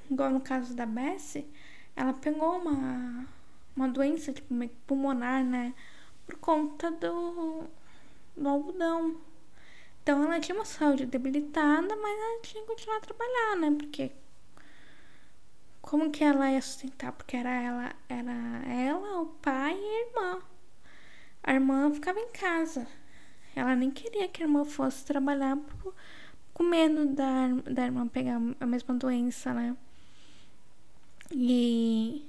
igual 0.10 0.32
no 0.32 0.42
caso 0.42 0.76
da 0.76 0.86
Bessie, 0.86 1.48
ela 1.96 2.14
pegou 2.14 2.58
uma, 2.60 3.26
uma 3.76 3.88
doença 3.90 4.34
tipo, 4.34 4.54
pulmonar, 4.86 5.44
né? 5.44 5.74
Por 6.26 6.38
conta 6.38 6.92
do, 6.92 7.66
do 8.36 8.50
algodão. 8.50 9.18
Então 10.04 10.24
ela 10.24 10.40
tinha 10.40 10.56
uma 10.56 10.66
saúde 10.66 11.06
debilitada, 11.06 11.96
mas 11.96 12.20
ela 12.20 12.42
tinha 12.42 12.64
que 12.64 12.70
continuar 12.70 12.98
a 12.98 13.02
trabalhar, 13.02 13.56
né? 13.58 13.76
Porque 13.78 14.12
como 15.82 16.12
que 16.12 16.24
ela 16.24 16.52
ia 16.52 16.62
sustentar? 16.62 17.12
Porque 17.14 17.38
era 17.38 17.50
ela, 17.50 17.94
era 18.10 18.32
ela, 18.72 19.22
o 19.22 19.26
pai 19.26 19.74
e 19.74 19.86
a 19.86 20.08
irmã. 20.08 20.42
A 21.44 21.54
irmã 21.54 21.94
ficava 21.94 22.20
em 22.20 22.30
casa. 22.32 22.88
Ela 23.56 23.76
nem 23.76 23.90
queria 23.90 24.28
que 24.28 24.44
a 24.44 24.46
irmã 24.46 24.66
fosse 24.66 25.06
trabalhar 25.06 25.58
por, 25.58 25.96
com 26.54 26.64
medo 26.64 27.06
da, 27.08 27.48
da 27.72 27.86
irmã 27.86 28.08
pegar 28.08 28.40
a 28.60 28.66
mesma 28.66 28.96
doença, 28.96 29.54
né? 29.54 29.76
E 31.32 32.26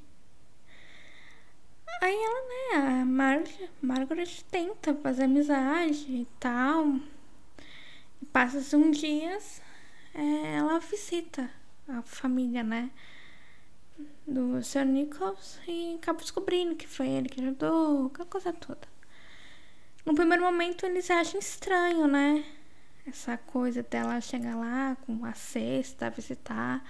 aí 2.02 2.14
ela, 2.14 2.48
né, 2.48 3.00
a 3.00 3.04
Mar 3.04 3.42
Margaret 3.80 4.44
tenta 4.50 4.94
fazer 4.94 5.24
amizade 5.24 6.10
e 6.10 6.26
tal. 6.40 6.96
E 8.20 8.26
passa-se 8.26 8.74
um 8.76 8.90
dias, 8.90 9.62
é, 10.14 10.56
ela 10.56 10.78
visita 10.80 11.50
a 11.88 12.02
família, 12.02 12.62
né, 12.62 12.90
do 14.26 14.62
Sr. 14.62 14.84
Nichols 14.84 15.58
e 15.66 15.96
acaba 15.96 16.20
descobrindo 16.20 16.76
que 16.76 16.86
foi 16.86 17.08
ele 17.08 17.28
que 17.28 17.40
ajudou, 17.40 18.06
aquela 18.06 18.28
coisa 18.28 18.52
toda. 18.52 18.86
No 20.04 20.14
primeiro 20.14 20.42
momento 20.42 20.86
eles 20.86 21.10
acham 21.10 21.38
estranho, 21.38 22.06
né? 22.06 22.44
Essa 23.06 23.36
coisa 23.38 23.82
dela 23.82 24.20
chegar 24.20 24.56
lá 24.56 24.96
com 25.06 25.24
a 25.24 25.32
cesta, 25.32 26.10
visitar. 26.10 26.84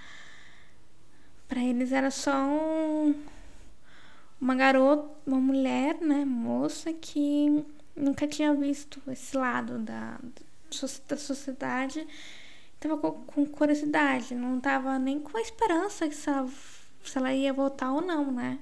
Para 1.49 1.61
eles 1.63 1.91
era 1.91 2.11
só 2.11 2.31
um, 2.31 3.15
uma 4.39 4.53
garota, 4.53 5.09
uma 5.25 5.39
mulher, 5.39 5.99
né, 5.99 6.23
moça 6.23 6.93
que 6.93 7.65
nunca 7.95 8.27
tinha 8.27 8.53
visto 8.53 9.01
esse 9.07 9.35
lado 9.35 9.79
da, 9.79 10.19
da 11.09 11.17
sociedade. 11.17 12.07
Tava 12.79 12.97
com, 12.97 13.45
curiosidade, 13.47 14.35
não 14.35 14.59
tava 14.61 14.97
nem 14.99 15.19
com 15.19 15.35
a 15.37 15.41
esperança 15.41 16.07
que 16.07 16.15
se 16.15 16.29
ela, 16.29 16.47
se 17.03 17.17
ela 17.17 17.33
ia 17.33 17.51
voltar 17.51 17.91
ou 17.91 18.01
não, 18.01 18.31
né? 18.31 18.59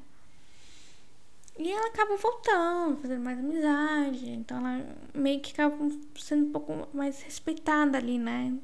E 1.60 1.70
ela 1.70 1.88
acaba 1.88 2.16
voltando, 2.16 2.98
fazendo 3.02 3.22
mais 3.22 3.38
amizade. 3.38 4.30
Então 4.30 4.58
ela 4.58 4.88
meio 5.14 5.42
que 5.42 5.52
acaba 5.52 5.76
sendo 6.16 6.46
um 6.48 6.52
pouco 6.52 6.88
mais 6.96 7.22
respeitada 7.22 7.98
ali, 7.98 8.18
né? 8.18 8.58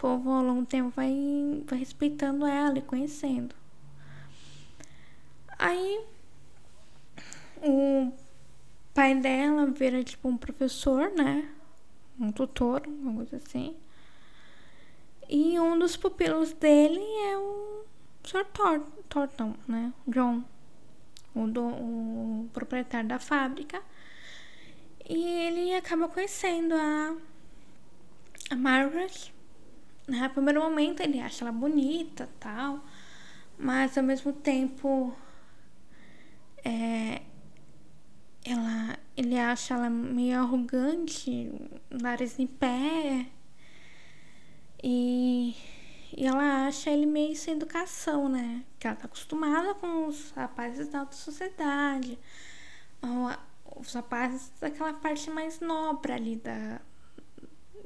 Povo 0.00 0.30
ao 0.30 0.42
longo 0.42 0.62
do 0.62 0.66
tempo 0.66 0.88
vai, 0.96 1.62
vai 1.66 1.78
respeitando 1.78 2.46
ela 2.46 2.78
e 2.78 2.82
conhecendo. 2.82 3.54
Aí 5.58 6.06
o 7.62 8.10
pai 8.94 9.14
dela 9.20 9.66
vira 9.66 10.02
tipo 10.02 10.26
um 10.26 10.38
professor, 10.38 11.10
né? 11.10 11.52
Um 12.18 12.32
tutor, 12.32 12.82
uma 12.86 13.14
coisa 13.14 13.36
assim. 13.36 13.76
E 15.28 15.60
um 15.60 15.78
dos 15.78 15.98
pupilos 15.98 16.54
dele 16.54 16.98
é 16.98 17.36
o 17.36 17.84
Sr. 18.24 18.46
Thor 18.46 18.80
Thornton, 19.10 19.54
né? 19.68 19.92
John, 20.08 20.42
o, 21.34 21.46
do, 21.46 21.62
o 21.62 22.50
proprietário 22.54 23.08
da 23.08 23.18
fábrica. 23.18 23.82
E 25.06 25.22
ele 25.22 25.74
acaba 25.74 26.08
conhecendo 26.08 26.74
a, 26.74 27.16
a 28.50 28.56
Margaret 28.56 29.32
no 30.10 30.30
primeiro 30.30 30.60
momento 30.60 31.00
ele 31.00 31.20
acha 31.20 31.44
ela 31.44 31.52
bonita 31.52 32.28
tal, 32.38 32.84
mas 33.58 33.96
ao 33.96 34.04
mesmo 34.04 34.32
tempo 34.32 35.14
é, 36.64 37.22
ela, 38.44 38.98
ele 39.16 39.38
acha 39.38 39.74
ela 39.74 39.90
meio 39.90 40.38
arrogante, 40.40 41.52
nariz 41.90 42.38
em 42.38 42.46
pé. 42.46 43.26
E, 44.82 45.54
e 46.16 46.26
ela 46.26 46.66
acha 46.66 46.90
ele 46.90 47.06
meio 47.06 47.36
sem 47.36 47.54
educação, 47.54 48.28
né? 48.28 48.64
Que 48.78 48.86
ela 48.86 48.96
tá 48.96 49.04
acostumada 49.04 49.74
com 49.74 50.06
os 50.06 50.30
rapazes 50.32 50.88
da 50.88 51.00
alta 51.00 51.14
sociedade. 51.14 52.18
Os 53.76 53.92
rapazes 53.92 54.50
daquela 54.60 54.92
parte 54.94 55.30
mais 55.30 55.60
nobre 55.60 56.12
ali 56.12 56.36
da, 56.36 56.80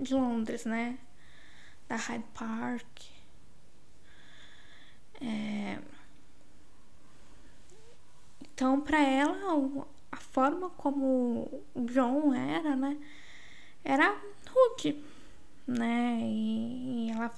de 0.01 0.15
Londres, 0.15 0.65
né? 0.65 0.99
Da 1.95 2.01
Hyde 2.01 2.25
Park. 2.35 3.03
É... 5.21 5.79
Então, 8.43 8.81
para 8.81 9.01
ela, 9.01 9.87
a 10.11 10.17
forma 10.17 10.71
como 10.71 11.63
o 11.73 11.87
John 11.87 12.35
era, 12.35 12.75
né? 12.75 12.97
Era 13.85 14.21
rude, 14.51 15.05
né? 15.69 16.19
E, 16.21 17.07
e 17.07 17.11
ela 17.13 17.33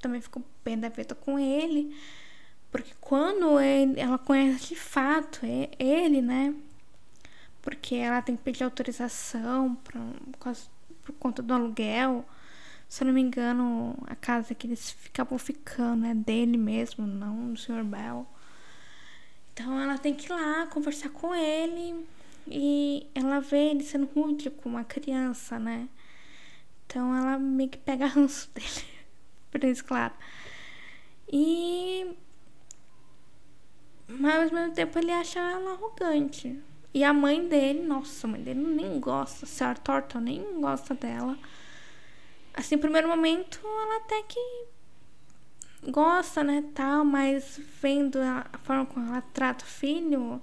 também 0.00 0.20
ficou 0.20 0.42
bem 0.64 0.76
da 0.76 0.88
vida 0.88 1.14
com 1.14 1.38
ele, 1.38 1.96
porque 2.72 2.92
quando 3.00 3.60
ele, 3.60 4.00
ela 4.00 4.18
conhece 4.18 4.74
de 4.74 4.76
fato 4.76 5.46
ele, 5.78 6.20
né? 6.20 6.52
Porque 7.62 7.94
ela 7.94 8.20
tem 8.20 8.36
que 8.36 8.42
pedir 8.42 8.64
autorização 8.64 9.76
pra, 9.76 10.00
por 11.02 11.12
conta 11.20 11.40
do 11.40 11.54
aluguel. 11.54 12.24
Se 12.90 13.04
eu 13.04 13.06
não 13.06 13.14
me 13.14 13.20
engano, 13.20 13.96
a 14.08 14.16
casa 14.16 14.52
que 14.52 14.66
eles 14.66 14.90
ficavam 14.90 15.38
ficando 15.38 16.04
é 16.06 16.12
dele 16.12 16.56
mesmo, 16.58 17.06
não 17.06 17.52
do 17.52 17.56
Sr. 17.56 17.84
Bell. 17.84 18.26
Então 19.52 19.78
ela 19.78 19.96
tem 19.96 20.12
que 20.12 20.26
ir 20.26 20.30
lá 20.30 20.66
conversar 20.66 21.10
com 21.10 21.32
ele 21.32 22.04
e 22.48 23.06
ela 23.14 23.38
vê 23.38 23.70
ele 23.70 23.84
sendo 23.84 24.06
rude 24.06 24.50
com 24.50 24.70
uma 24.70 24.82
criança, 24.82 25.56
né? 25.56 25.88
Então 26.84 27.16
ela 27.16 27.38
meio 27.38 27.70
que 27.70 27.78
pega 27.78 28.06
ranço 28.06 28.50
dele. 28.52 28.88
Por 29.52 29.62
isso, 29.62 29.84
claro. 29.84 30.14
E. 31.32 32.16
Mas 34.08 34.34
ao 34.34 34.58
mesmo 34.58 34.74
tempo 34.74 34.98
ele 34.98 35.12
acha 35.12 35.38
ela 35.38 35.74
arrogante. 35.74 36.60
E 36.92 37.04
a 37.04 37.12
mãe 37.12 37.46
dele, 37.46 37.86
nossa, 37.86 38.26
a 38.26 38.30
mãe 38.30 38.42
dele 38.42 38.64
nem 38.64 38.98
gosta. 38.98 39.44
A 39.44 39.48
Sarah 39.48 39.78
Thornton 39.78 40.18
nem 40.18 40.60
gosta 40.60 40.92
dela. 40.92 41.38
Assim, 42.60 42.76
primeiro 42.76 43.08
momento, 43.08 43.58
ela 43.64 43.96
até 43.96 44.22
que 44.24 44.66
gosta, 45.90 46.44
né, 46.44 46.62
tal, 46.74 47.06
mas 47.06 47.58
vendo 47.80 48.18
a 48.20 48.44
forma 48.64 48.84
como 48.84 49.06
ela 49.08 49.22
trata 49.32 49.64
o 49.64 49.66
filho, 49.66 50.42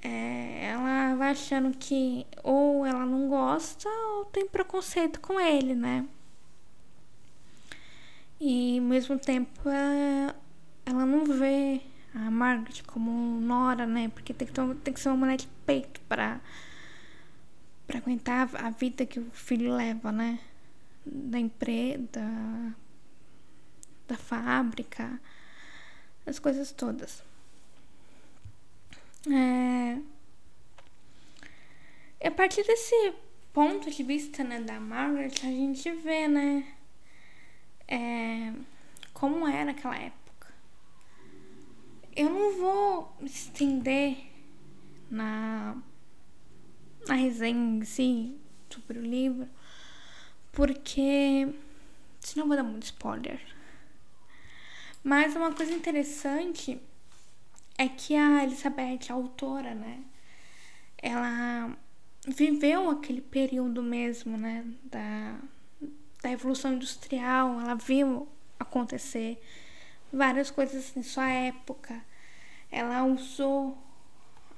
é, 0.00 0.70
ela 0.70 1.14
vai 1.16 1.32
achando 1.32 1.76
que 1.76 2.26
ou 2.42 2.86
ela 2.86 3.04
não 3.04 3.28
gosta 3.28 3.86
ou 3.90 4.24
tem 4.24 4.48
preconceito 4.48 5.20
com 5.20 5.38
ele, 5.38 5.74
né? 5.74 6.08
E 8.40 8.78
ao 8.78 8.84
mesmo 8.84 9.18
tempo 9.18 9.68
ela, 9.68 10.34
ela 10.86 11.04
não 11.04 11.26
vê 11.26 11.82
a 12.14 12.30
Margaret 12.30 12.82
como 12.86 13.38
nora, 13.38 13.86
né? 13.86 14.08
Porque 14.08 14.32
tem 14.32 14.48
que, 14.48 14.54
ter, 14.54 14.74
tem 14.76 14.94
que 14.94 15.00
ser 15.00 15.10
uma 15.10 15.18
mulher 15.18 15.36
de 15.36 15.48
peito 15.66 16.00
para 16.08 16.40
para 17.86 17.98
aguentar 17.98 18.48
a 18.54 18.70
vida 18.70 19.04
que 19.06 19.20
o 19.20 19.30
filho 19.32 19.74
leva, 19.76 20.10
né? 20.10 20.40
Da 21.06 21.38
empresa, 21.38 22.02
da, 22.12 22.74
da 24.08 24.16
fábrica, 24.16 25.20
as 26.26 26.38
coisas 26.38 26.72
todas. 26.72 27.22
É... 29.30 29.98
E 32.20 32.26
a 32.26 32.30
partir 32.30 32.64
desse 32.64 33.14
ponto 33.52 33.90
de 33.90 34.02
vista 34.02 34.42
né, 34.42 34.60
da 34.60 34.80
Margaret, 34.80 35.32
a 35.42 35.50
gente 35.50 35.90
vê, 35.92 36.28
né, 36.28 36.66
é, 37.88 38.52
como 39.12 39.46
era 39.46 39.70
aquela 39.70 39.96
época. 39.96 40.52
Eu 42.14 42.30
não 42.30 42.58
vou 42.58 43.16
me 43.20 43.26
estender 43.26 44.16
na, 45.10 45.76
na 47.06 47.14
resenha 47.14 47.78
em 47.78 47.84
si 47.84 48.36
sobre 48.68 48.98
o 48.98 49.02
livro, 49.02 49.48
porque 50.56 51.46
senão 52.18 52.48
vou 52.48 52.56
dar 52.56 52.62
muito 52.62 52.84
spoiler. 52.84 53.38
Mas 55.04 55.36
uma 55.36 55.52
coisa 55.52 55.70
interessante 55.70 56.80
é 57.76 57.86
que 57.86 58.16
a 58.16 58.42
Elizabeth, 58.42 59.10
a 59.10 59.12
autora, 59.12 59.74
né? 59.74 60.02
Ela 60.96 61.76
viveu 62.26 62.88
aquele 62.88 63.20
período 63.20 63.82
mesmo, 63.82 64.38
né? 64.38 64.64
Da, 64.84 65.38
da 66.22 66.30
Evolução 66.30 66.72
Industrial, 66.72 67.60
ela 67.60 67.74
viu 67.74 68.26
acontecer 68.58 69.38
várias 70.10 70.50
coisas 70.50 70.96
em 70.96 71.02
sua 71.02 71.28
época. 71.28 72.02
Ela 72.72 73.04
usou 73.04 73.76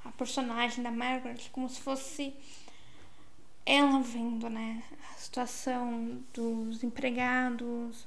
a 0.04 0.12
personagem 0.12 0.80
da 0.80 0.92
Margaret 0.92 1.50
como 1.50 1.68
se 1.68 1.80
fosse 1.80 2.32
ela 3.68 4.00
vendo, 4.00 4.48
né? 4.48 4.82
A 5.12 5.18
situação 5.18 6.22
dos 6.32 6.82
empregados, 6.82 8.06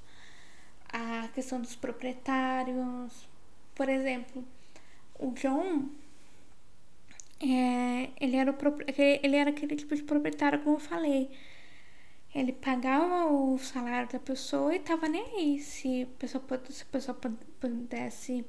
a 0.90 1.28
questão 1.30 1.62
dos 1.62 1.76
proprietários. 1.76 3.30
Por 3.76 3.88
exemplo, 3.88 4.44
o 5.20 5.32
John, 5.34 5.90
é, 7.40 8.10
ele, 8.20 8.36
era 8.38 8.52
o, 8.52 8.56
ele 8.98 9.36
era 9.36 9.52
aquele 9.52 9.76
tipo 9.76 9.96
de 9.96 10.02
proprietário, 10.04 10.60
como 10.64 10.78
eu 10.78 10.80
falei. 10.80 11.30
Ele 12.34 12.54
pagava 12.54 13.26
o 13.32 13.58
salário 13.60 14.10
da 14.10 14.20
pessoa 14.20 14.76
e 14.76 14.80
tava 14.80 15.08
nem 15.08 15.24
aí 15.38 15.60
se 15.60 16.04
a 16.04 16.18
pessoa, 16.18 16.44
se 16.70 16.84
a 16.84 16.86
pessoa 16.86 17.20
pudesse 17.60 18.46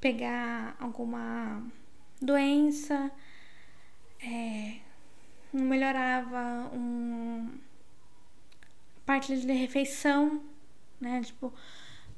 pegar 0.00 0.76
alguma 0.78 1.66
doença, 2.20 3.10
é, 4.20 4.81
não 5.52 5.64
melhorava 5.64 6.70
um 6.74 7.48
parte 9.04 9.36
de 9.36 9.52
refeição, 9.52 10.42
né? 11.00 11.22
Tipo, 11.22 11.52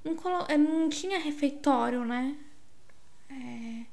não, 0.05 0.59
não 0.59 0.89
tinha 0.89 1.19
refeitório, 1.19 2.05
né? 2.05 2.37
é, 3.35 3.87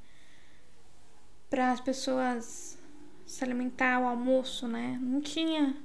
para 1.50 1.72
as 1.72 1.80
pessoas 1.80 2.78
se 3.26 3.44
alimentar 3.44 4.00
o 4.00 4.08
almoço, 4.08 4.68
né? 4.68 5.00
Não 5.02 5.22
tinha. 5.22 5.76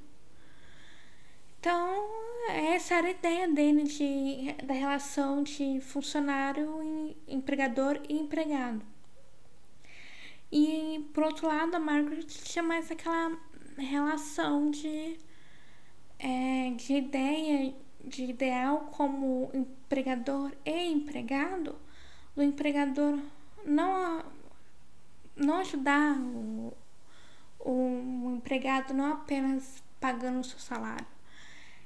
Então, 1.58 2.08
essa 2.48 2.94
era 2.94 3.08
a 3.08 3.10
ideia 3.10 3.48
dele 3.48 3.84
de, 3.84 4.52
da 4.64 4.74
relação 4.74 5.42
de 5.42 5.80
funcionário, 5.80 7.14
empregador 7.26 8.00
e 8.08 8.14
empregado. 8.14 8.84
E, 10.50 11.08
por 11.12 11.24
outro 11.24 11.48
lado, 11.48 11.74
a 11.74 11.80
Margaret 11.80 12.24
tinha 12.24 12.62
mais 12.62 12.90
aquela 12.90 13.36
relação 13.82 14.70
de, 14.70 15.18
é, 16.18 16.70
de 16.70 16.94
ideia, 16.94 17.74
de 18.04 18.24
ideal 18.24 18.90
como 18.92 19.50
empregador 19.52 20.52
e 20.64 20.92
empregado, 20.92 21.76
do 22.34 22.42
empregador 22.42 23.18
não, 23.64 24.24
não 25.34 25.58
ajudar 25.58 26.18
o, 26.18 26.72
o 27.60 28.34
empregado 28.36 28.94
não 28.94 29.12
apenas 29.12 29.82
pagando 30.00 30.40
o 30.40 30.44
seu 30.44 30.58
salário. 30.58 31.06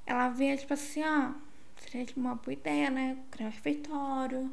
Ela 0.04 0.28
vê, 0.28 0.56
tipo 0.56 0.74
assim, 0.74 1.02
ó, 1.04 1.32
seria 1.76 2.06
uma 2.16 2.34
boa 2.34 2.52
ideia, 2.52 2.90
né? 2.90 3.16
Criar 3.30 3.48
um 3.48 3.50
refeitório, 3.50 4.52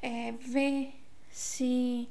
é, 0.00 0.32
ver 0.32 0.94
se 1.30 2.08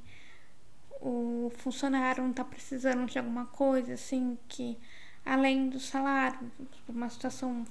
o 1.01 1.51
funcionário 1.57 2.23
não 2.23 2.33
tá 2.33 2.43
precisando 2.43 3.05
de 3.05 3.17
alguma 3.17 3.45
coisa, 3.45 3.93
assim, 3.93 4.38
que 4.47 4.77
além 5.25 5.69
do 5.69 5.79
salário, 5.79 6.51
uma 6.88 7.09
situação 7.09 7.65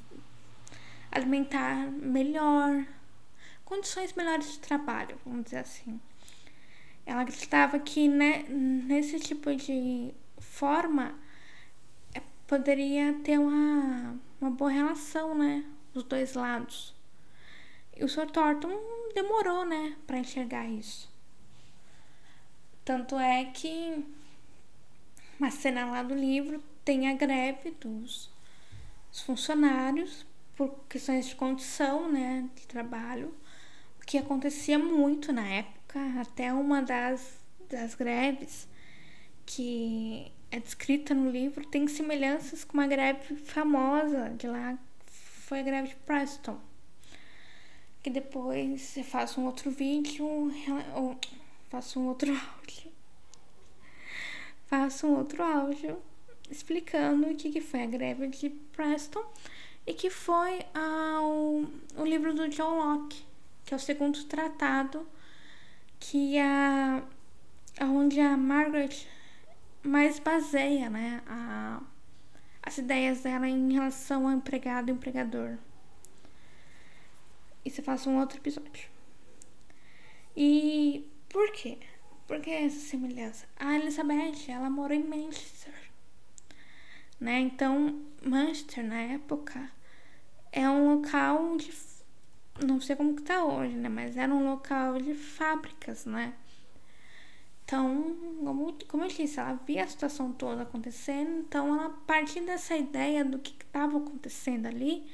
alimentar 1.11 1.91
melhor, 1.91 2.87
condições 3.65 4.13
melhores 4.15 4.53
de 4.53 4.59
trabalho, 4.61 5.19
vamos 5.25 5.45
dizer 5.45 5.59
assim. 5.59 6.01
Ela 7.05 7.23
acreditava 7.23 7.79
que 7.79 8.07
né, 8.09 8.45
nesse 8.49 9.19
tipo 9.19 9.55
de 9.55 10.15
forma 10.39 11.15
é, 12.15 12.23
poderia 12.47 13.15
ter 13.25 13.39
uma, 13.39 14.19
uma 14.41 14.51
boa 14.51 14.71
relação, 14.71 15.35
né? 15.35 15.65
Dos 15.93 16.05
dois 16.05 16.35
lados. 16.35 16.95
E 17.97 18.05
o 18.05 18.09
Sr. 18.09 18.31
Thornton 18.31 18.71
demorou, 19.15 19.65
né, 19.65 19.97
para 20.07 20.19
enxergar 20.19 20.67
isso. 20.69 21.11
Tanto 22.89 23.19
é 23.19 23.45
que 23.45 24.03
uma 25.39 25.51
cena 25.51 25.85
lá 25.85 26.03
do 26.03 26.15
livro 26.15 26.59
tem 26.83 27.07
a 27.07 27.13
greve 27.13 27.73
dos, 27.73 28.31
funcionários 29.27 30.25
por 30.57 30.71
questões 30.89 31.27
de 31.27 31.37
condição, 31.37 32.11
né, 32.11 32.49
de 32.57 32.67
trabalho, 32.67 33.35
o 34.01 34.07
que 34.07 34.17
acontecia 34.17 34.79
muito 34.79 35.35
na 35.35 35.47
época, 35.47 36.01
até 36.19 36.51
uma 36.51 36.81
das, 36.81 37.39
das 37.69 37.95
greves 37.95 38.67
que 39.45 40.33
é 40.51 40.59
descrita 40.59 41.13
no 41.15 41.31
livro 41.31 41.67
tem 41.67 41.87
semelhanças 41.89 42.65
com 42.65 42.79
uma 42.79 42.87
greve 42.87 43.37
famosa 43.37 44.31
de 44.31 44.47
lá, 44.47 44.79
foi 45.05 45.61
a 45.61 45.63
greve 45.63 45.89
de 45.89 45.97
Preston. 45.97 46.59
Que 48.03 48.09
depois 48.09 48.97
eu 48.97 49.05
faço 49.05 49.43
um 49.43 49.45
outro 49.45 49.71
vídeo, 49.71 50.51
faço 51.69 52.01
um 52.01 52.09
outro 52.09 52.31
áudio. 52.57 52.93
Faço 54.67 55.07
um 55.07 55.17
outro 55.17 55.43
áudio 55.43 55.99
explicando 56.51 57.29
o 57.29 57.37
que, 57.37 57.51
que 57.51 57.61
foi 57.61 57.83
a 57.83 57.87
greve 57.87 58.29
de 58.29 58.51
Preston 58.51 59.25
e 59.87 59.95
que 59.95 60.11
foi 60.11 60.61
ah, 60.75 61.21
o, 61.23 62.05
livro 62.05 62.35
do 62.35 62.49
John 62.49 62.77
Locke, 62.77 63.25
que 63.65 63.73
é 63.73 63.77
o 63.77 63.81
segundo 63.81 64.23
tratado 64.25 65.07
que 65.99 66.39
a 66.39 67.03
onde 67.81 68.21
a 68.21 68.37
Margaret 68.37 69.07
mais 69.83 70.19
baseia 70.19 70.91
né, 70.91 71.23
a, 71.27 71.81
as 72.63 72.79
ideias 72.79 73.23
dela 73.23 73.49
em 73.49 73.73
relação 73.73 74.27
ao 74.27 74.35
empregado 74.35 74.91
e 74.91 74.93
empregador. 74.93 75.57
Isso 77.65 77.81
eu 77.81 77.85
faço 77.85 78.11
um 78.11 78.19
outro 78.19 78.39
episódio. 78.39 78.89
E 80.37 81.07
por 81.29 81.53
quê? 81.53 81.79
Por 82.27 82.41
que 82.41 82.51
essa 82.51 82.79
semelhança? 82.79 83.47
A 83.57 83.75
Elizabeth, 83.77 84.51
ela 84.51 84.69
morou 84.69 84.97
em 84.97 85.05
Manchester. 85.05 85.75
Né? 87.19 87.41
Então, 87.41 88.03
Manchester, 88.23 88.85
na 88.85 89.01
época, 89.01 89.71
é 90.53 90.69
um 90.69 90.95
local 90.95 91.57
de... 91.57 91.73
Não 92.65 92.81
sei 92.81 92.97
como 92.97 93.15
que 93.15 93.23
tá 93.23 93.45
hoje, 93.45 93.75
né? 93.75 93.89
Mas 93.89 94.17
era 94.17 94.33
um 94.35 94.45
local 94.51 94.99
de 95.01 95.15
fábricas, 95.15 96.05
né? 96.05 96.35
Então, 97.65 98.17
como, 98.43 98.73
como 98.89 99.05
eu 99.05 99.09
disse, 99.09 99.39
ela 99.39 99.53
via 99.67 99.85
a 99.85 99.89
situação 99.89 100.33
toda 100.33 100.63
acontecendo, 100.63 101.41
então 101.41 101.75
ela, 101.75 101.87
a 101.87 101.91
partir 101.91 102.41
dessa 102.41 102.75
ideia 102.75 103.23
do 103.23 103.39
que 103.39 103.55
estava 103.63 103.99
acontecendo 103.99 104.65
ali, 104.65 105.07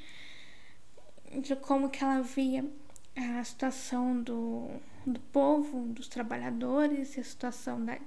de 1.41 1.53
como 1.57 1.89
que 1.89 2.01
ela 2.01 2.21
via 2.21 2.65
a 3.13 3.43
situação 3.43 4.21
do, 4.21 4.69
do 5.05 5.19
povo, 5.19 5.85
dos 5.87 6.07
trabalhadores, 6.07 7.15
e 7.15 7.19
a 7.19 7.23
situação 7.23 7.83
da, 7.83 7.97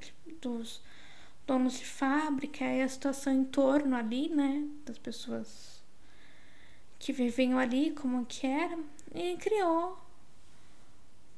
dos 0.41 0.83
donos 1.47 1.79
de 1.79 1.85
fábrica, 1.85 2.65
e 2.65 2.83
a 2.83 2.89
situação 2.89 3.33
em 3.33 3.45
torno 3.45 3.97
ali, 3.97 4.29
né, 4.29 4.67
das 4.85 4.99
pessoas 4.99 5.83
que 6.99 7.13
viviam 7.13 7.59
ali, 7.59 7.93
como 7.93 8.27
que 8.27 8.47
era, 8.47 8.79
e 9.15 9.37
criou 9.37 9.99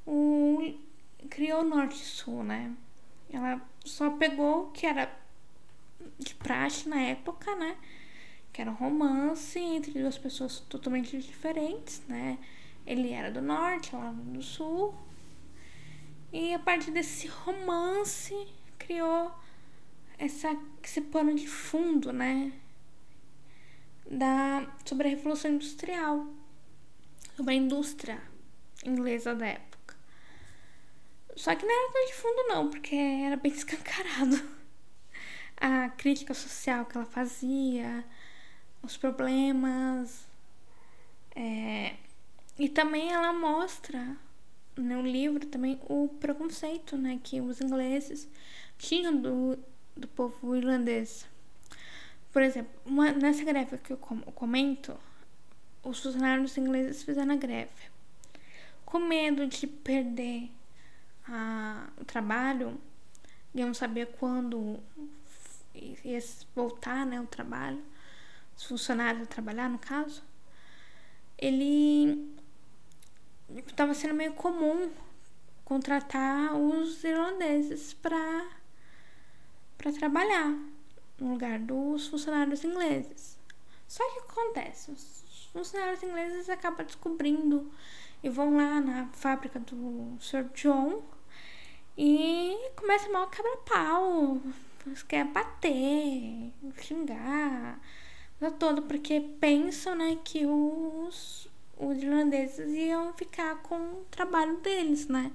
o 0.07 0.75
criou 1.29 1.61
o 1.61 1.69
Norte 1.69 1.99
Sul, 1.99 2.43
né? 2.43 2.75
Ela 3.31 3.61
só 3.85 4.11
pegou 4.11 4.65
o 4.65 4.71
que 4.73 4.87
era 4.87 5.15
de 6.19 6.35
praxe 6.35 6.89
na 6.89 7.01
época, 7.01 7.55
né? 7.57 7.77
Que 8.53 8.63
era 8.63 8.71
um 8.71 8.75
romance 8.75 9.59
entre 9.59 9.93
duas 9.93 10.19
pessoas 10.19 10.61
totalmente 10.61 11.17
diferentes, 11.19 12.03
né? 12.09 12.39
Ele 12.87 13.13
era 13.13 13.31
do 13.31 13.41
norte, 13.41 13.95
ela 13.95 14.13
do 14.13 14.43
sul. 14.43 14.95
E 16.33 16.55
a 16.55 16.59
partir 16.59 16.93
desse 16.93 17.27
romance 17.27 18.35
criou 18.79 19.33
essa, 20.17 20.57
esse 20.83 21.01
pano 21.01 21.35
de 21.35 21.49
fundo, 21.49 22.13
né? 22.13 22.53
Da, 24.09 24.67
sobre 24.85 25.09
a 25.09 25.11
Revolução 25.11 25.53
Industrial, 25.53 26.27
sobre 27.37 27.55
a 27.55 27.57
indústria 27.57 28.23
inglesa 28.85 29.35
da 29.35 29.47
época. 29.47 29.97
Só 31.37 31.55
que 31.55 31.65
não 31.65 31.73
era 31.73 31.93
tão 31.93 32.07
de 32.07 32.15
fundo, 32.15 32.49
não, 32.49 32.71
porque 32.71 32.95
era 32.95 33.37
bem 33.37 33.51
escancarado. 33.53 34.61
A 35.57 35.89
crítica 35.91 36.33
social 36.33 36.87
que 36.87 36.97
ela 36.97 37.07
fazia, 37.07 38.05
os 38.83 38.97
problemas. 38.97 40.29
É... 41.35 41.97
E 42.59 42.69
também 42.69 43.13
ela 43.13 43.33
mostra 43.33 44.17
no 44.81 45.03
livro 45.03 45.47
também 45.47 45.81
o 45.89 46.09
preconceito 46.21 46.97
né, 46.97 47.19
que 47.23 47.41
os 47.41 47.61
ingleses 47.61 48.29
tinham 48.79 49.17
do, 49.17 49.59
do 49.97 50.09
povo 50.09 50.57
irlandês. 50.57 51.27
Por 52.33 52.43
exemplo, 52.43 52.73
uma, 52.85 53.13
nessa 53.13 53.45
greve 53.45 53.79
que 53.79 53.93
eu 53.93 53.97
comento, 53.97 54.97
os 55.83 56.01
funcionários 56.01 56.57
ingleses 56.57 57.03
fizeram 57.03 57.33
a 57.33 57.37
greve. 57.37 57.91
Com 58.85 59.01
medo 59.01 59.47
de 59.47 59.67
perder 59.67 60.51
a, 61.27 61.89
o 62.01 62.05
trabalho, 62.05 62.81
e 63.55 63.65
não 63.65 63.75
sabia 63.75 64.07
quando 64.07 64.79
ia 65.75 66.19
voltar 66.55 67.05
né, 67.05 67.21
o 67.21 67.27
trabalho, 67.27 67.83
os 68.57 68.65
funcionários 68.65 69.25
a 69.25 69.27
trabalhar, 69.27 69.69
no 69.69 69.79
caso, 69.79 70.23
ele 71.39 72.40
estava 73.57 73.95
sendo 73.95 74.15
meio 74.15 74.33
comum 74.35 74.91
contratar 75.65 76.55
os 76.55 77.03
irlandeses 77.05 77.95
para 77.95 78.49
para 79.79 79.93
trabalhar 79.93 80.59
no 81.19 81.33
lugar 81.33 81.59
dos 81.59 82.09
funcionários 82.09 82.63
ingleses. 82.65 83.39
Só 83.89 84.05
que 84.13 84.19
acontece, 84.21 84.91
os 84.91 85.49
funcionários 85.53 86.03
ingleses 86.03 86.49
acabam 86.51 86.85
descobrindo 86.85 87.71
e 88.23 88.29
vão 88.29 88.57
lá 88.57 88.81
na 88.81 89.07
fábrica 89.09 89.59
do 89.59 90.17
Sr. 90.21 90.45
John 90.55 91.03
e 91.97 92.57
começa 92.77 93.11
mal 93.11 93.29
quebra-pau. 93.29 94.41
Quer 95.09 95.27
bater, 95.27 96.53
xingar, 96.81 97.79
todo, 98.59 98.83
porque 98.83 99.21
pensam, 99.39 99.95
né, 99.95 100.19
que 100.25 100.47
os, 100.47 101.50
os 101.81 102.03
irlandeses 102.03 102.73
iam 102.75 103.13
ficar 103.15 103.57
com 103.63 103.77
o 103.77 104.07
trabalho 104.11 104.59
deles, 104.59 105.09
né? 105.09 105.33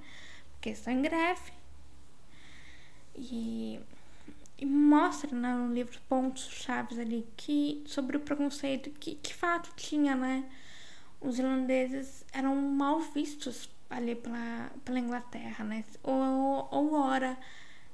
Porque 0.52 0.70
estão 0.70 0.92
em 0.92 1.02
greve. 1.02 1.52
E, 3.14 3.80
e 4.58 4.64
mostra 4.66 5.34
né, 5.34 5.54
no 5.54 5.74
livro 5.74 5.98
pontos 6.08 6.48
chaves 6.48 6.98
ali 6.98 7.26
que 7.36 7.82
sobre 7.86 8.16
o 8.16 8.20
preconceito 8.20 8.90
que, 8.90 9.16
que 9.16 9.34
fato 9.34 9.72
tinha, 9.74 10.14
né? 10.14 10.48
Os 11.20 11.38
irlandeses 11.38 12.24
eram 12.32 12.54
mal 12.54 13.00
vistos 13.00 13.68
ali 13.90 14.14
pela, 14.14 14.70
pela 14.84 14.98
Inglaterra, 14.98 15.64
né? 15.64 15.84
Ou, 16.02 16.68
ou 16.70 16.94
ora 16.94 17.36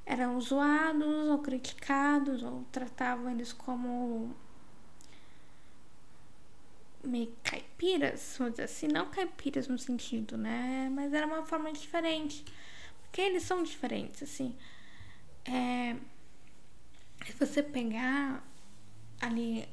eram 0.04 0.40
zoados 0.40 1.28
ou 1.28 1.38
criticados 1.38 2.42
ou 2.42 2.64
tratavam 2.72 3.30
eles 3.30 3.52
como 3.52 4.34
meio 7.04 7.32
caipiras, 7.42 8.36
vamos 8.38 8.54
dizer 8.54 8.64
assim, 8.64 8.88
não 8.88 9.10
caipiras 9.10 9.68
no 9.68 9.78
sentido, 9.78 10.36
né? 10.36 10.90
Mas 10.92 11.12
era 11.12 11.26
uma 11.26 11.44
forma 11.44 11.72
diferente. 11.72 12.44
Porque 13.02 13.20
eles 13.20 13.42
são 13.42 13.62
diferentes, 13.62 14.22
assim. 14.22 14.56
É, 15.44 15.96
se 17.26 17.32
você 17.38 17.62
pegar 17.62 18.42
ali 19.20 19.68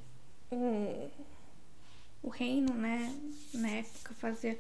o, 0.52 1.10
o 2.24 2.30
reino, 2.30 2.74
né? 2.74 3.16
Na 3.54 3.70
época 3.70 4.14
fazia 4.16 4.58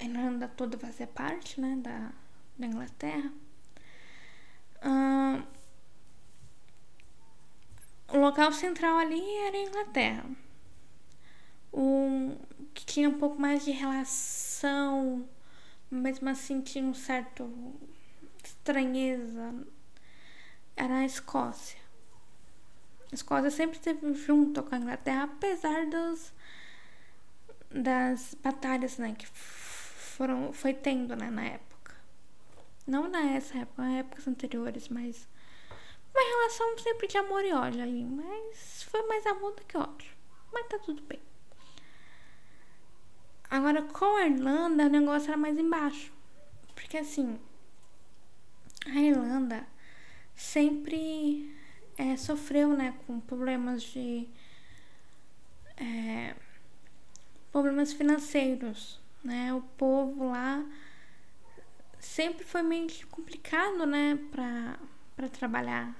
a 0.00 0.04
Irlanda 0.04 0.48
toda 0.48 0.78
fazia 0.78 1.06
parte 1.06 1.60
né, 1.60 1.76
da, 1.82 2.12
da 2.58 2.66
Inglaterra. 2.66 3.32
O 8.10 8.16
local 8.16 8.52
central 8.52 8.96
ali 8.96 9.22
era 9.46 9.56
a 9.56 9.60
Inglaterra. 9.60 10.24
O 11.80 12.36
que 12.74 12.84
tinha 12.84 13.08
um 13.08 13.20
pouco 13.20 13.40
mais 13.40 13.64
de 13.64 13.70
relação, 13.70 15.24
mesmo 15.88 16.28
assim 16.28 16.60
tinha 16.60 16.84
um 16.84 16.92
certo 16.92 17.48
estranheza, 18.42 19.54
era 20.74 20.96
a 20.96 21.04
Escócia. 21.04 21.78
A 23.12 23.14
Escócia 23.14 23.48
sempre 23.52 23.76
esteve 23.76 24.12
junto 24.14 24.60
com 24.64 24.74
a 24.74 24.78
Inglaterra, 24.78 25.22
apesar 25.22 25.86
dos, 25.86 26.32
das 27.70 28.34
batalhas 28.42 28.98
né, 28.98 29.14
que 29.16 29.28
foram, 29.28 30.52
foi 30.52 30.74
tendo, 30.74 31.14
né, 31.14 31.30
na 31.30 31.44
época. 31.44 31.94
Não 32.88 33.08
nessa 33.08 33.56
época, 33.56 33.84
épocas 33.84 34.26
anteriores, 34.26 34.88
mas 34.88 35.28
uma 36.12 36.28
relação 36.28 36.76
sempre 36.78 37.06
de 37.06 37.18
amor 37.18 37.44
e 37.44 37.52
ódio 37.52 37.80
ali, 37.80 38.04
mas 38.04 38.82
foi 38.82 39.06
mais 39.06 39.24
amor 39.26 39.54
do 39.54 39.64
que 39.64 39.76
ódio. 39.76 40.10
Mas 40.52 40.66
tá 40.66 40.80
tudo 40.80 41.00
bem. 41.02 41.20
Agora 43.50 43.82
com 43.82 44.16
a 44.16 44.26
Irlanda 44.26 44.86
o 44.86 44.88
negócio 44.88 45.28
era 45.28 45.36
mais 45.36 45.58
embaixo. 45.58 46.12
Porque 46.74 46.98
assim, 46.98 47.38
a 48.86 49.00
Irlanda 49.00 49.66
sempre 50.34 51.54
é, 51.96 52.16
sofreu 52.16 52.68
né, 52.76 52.94
com 53.06 53.20
problemas 53.20 53.82
de 53.82 54.28
é, 55.76 56.34
problemas 57.52 57.92
financeiros, 57.92 59.00
né? 59.22 59.52
O 59.52 59.60
povo 59.60 60.30
lá 60.30 60.64
sempre 61.98 62.44
foi 62.44 62.62
meio 62.62 62.88
complicado, 63.08 63.84
né, 63.86 64.18
para 64.30 65.28
trabalhar. 65.28 65.94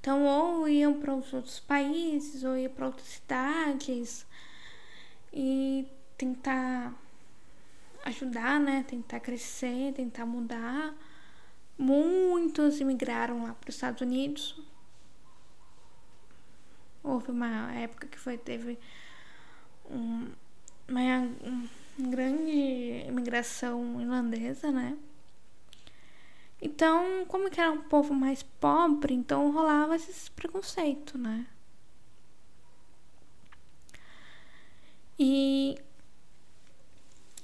Então, 0.00 0.24
ou 0.24 0.68
iam 0.68 0.98
para 1.00 1.14
os 1.14 1.32
outros 1.32 1.60
países, 1.60 2.42
ou 2.42 2.56
iam 2.56 2.72
para 2.72 2.86
outras 2.86 3.06
cidades 3.06 4.26
e 5.32 5.86
tentar 6.20 6.94
ajudar, 8.04 8.60
né, 8.60 8.84
tentar 8.86 9.20
crescer, 9.20 9.94
tentar 9.94 10.26
mudar. 10.26 10.94
Muitos 11.78 12.78
imigraram 12.78 13.44
lá 13.44 13.54
para 13.54 13.70
os 13.70 13.74
Estados 13.74 14.02
Unidos. 14.02 14.60
Houve 17.02 17.30
uma 17.30 17.72
época 17.72 18.06
que 18.06 18.18
foi 18.18 18.36
teve 18.36 18.78
um, 19.90 20.30
uma, 20.86 21.00
uma 21.42 22.10
grande 22.10 23.06
imigração 23.08 23.98
irlandesa, 23.98 24.70
né? 24.70 24.98
Então, 26.60 27.24
como 27.26 27.48
que 27.50 27.58
era 27.58 27.72
um 27.72 27.80
povo 27.80 28.12
mais 28.12 28.42
pobre, 28.42 29.14
então 29.14 29.50
rolava 29.50 29.96
esse 29.96 30.30
preconceito, 30.32 31.16
né? 31.16 31.46
E, 35.18 35.78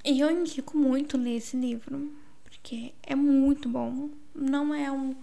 e 0.06 0.20
eu 0.20 0.30
indico 0.30 0.78
muito 0.78 1.18
ler 1.18 1.36
esse 1.36 1.56
livro, 1.56 2.12
porque 2.44 2.94
é 3.02 3.16
muito 3.16 3.68
bom. 3.68 4.08
Não 4.32 4.72
é 4.72 4.90
um 4.90 5.16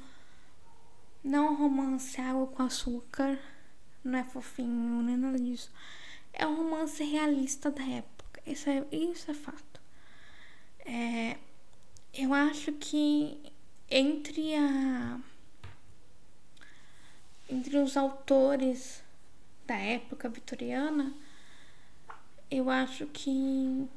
não 1.23 1.47
é 1.47 1.49
um 1.51 1.55
romance 1.55 2.19
água 2.19 2.47
com 2.47 2.63
açúcar, 2.63 3.39
não 4.03 4.19
é 4.19 4.25
fofinho, 4.25 5.01
nem 5.01 5.15
nada 5.15 5.39
disso. 5.39 5.71
É 6.33 6.45
um 6.45 6.57
romance 6.57 7.01
realista 7.01 7.71
da 7.71 7.81
época. 7.81 8.41
Isso 8.45 8.69
é, 8.69 8.85
isso 8.91 9.31
é 9.31 9.33
fato. 9.33 9.81
É, 10.79 11.37
eu 12.13 12.33
acho 12.33 12.73
que 12.73 13.39
entre 13.89 14.53
a 14.55 15.17
entre 17.49 17.77
os 17.77 17.95
autores 17.95 19.01
da 19.65 19.75
época 19.77 20.27
vitoriana, 20.27 21.13
eu 22.51 22.69
acho 22.69 23.05
que 23.07 23.87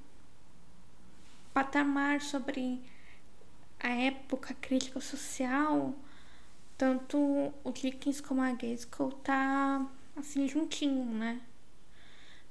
patamar 1.57 2.21
sobre 2.21 2.83
a 3.81 3.89
época 3.89 4.53
crítica 4.53 5.01
social, 5.01 5.95
tanto 6.77 7.17
o 7.65 7.73
Dickens 7.73 8.21
como 8.21 8.43
a 8.43 8.53
Gaskell 8.53 9.11
tá 9.25 9.91
assim 10.15 10.47
juntinho, 10.47 11.07
né? 11.07 11.41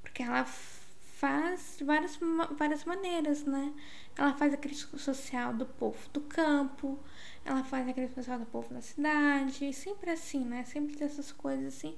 Porque 0.01 0.23
ela 0.23 0.43
faz 0.43 1.75
de 1.77 1.83
várias, 1.83 2.17
várias 2.57 2.83
maneiras, 2.83 3.43
né? 3.43 3.75
Ela 4.17 4.33
faz 4.33 4.51
a 4.55 4.57
crítica 4.57 4.97
social 4.97 5.53
do 5.53 5.67
povo 5.67 6.09
do 6.09 6.21
campo, 6.21 6.97
ela 7.45 7.63
faz 7.63 7.87
a 7.87 7.93
crítica 7.93 8.23
social 8.23 8.39
do 8.39 8.47
povo 8.47 8.73
da 8.73 8.81
cidade, 8.81 9.71
sempre 9.71 10.09
assim, 10.09 10.43
né? 10.43 10.63
Sempre 10.65 10.95
dessas 10.95 11.31
coisas 11.31 11.75
assim, 11.75 11.95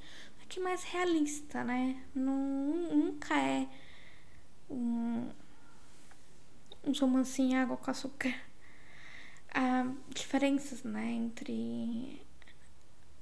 que 0.49 0.59
mais 0.59 0.83
realista, 0.83 1.63
né? 1.63 2.03
nunca 2.13 3.37
é 3.39 3.65
um, 4.69 5.29
um 6.87 6.93
romancinho 6.93 7.59
água 7.59 7.77
com 7.77 7.91
açúcar. 7.91 8.33
Há 9.53 9.85
diferenças, 10.09 10.83
né? 10.83 11.11
Entre 11.11 12.21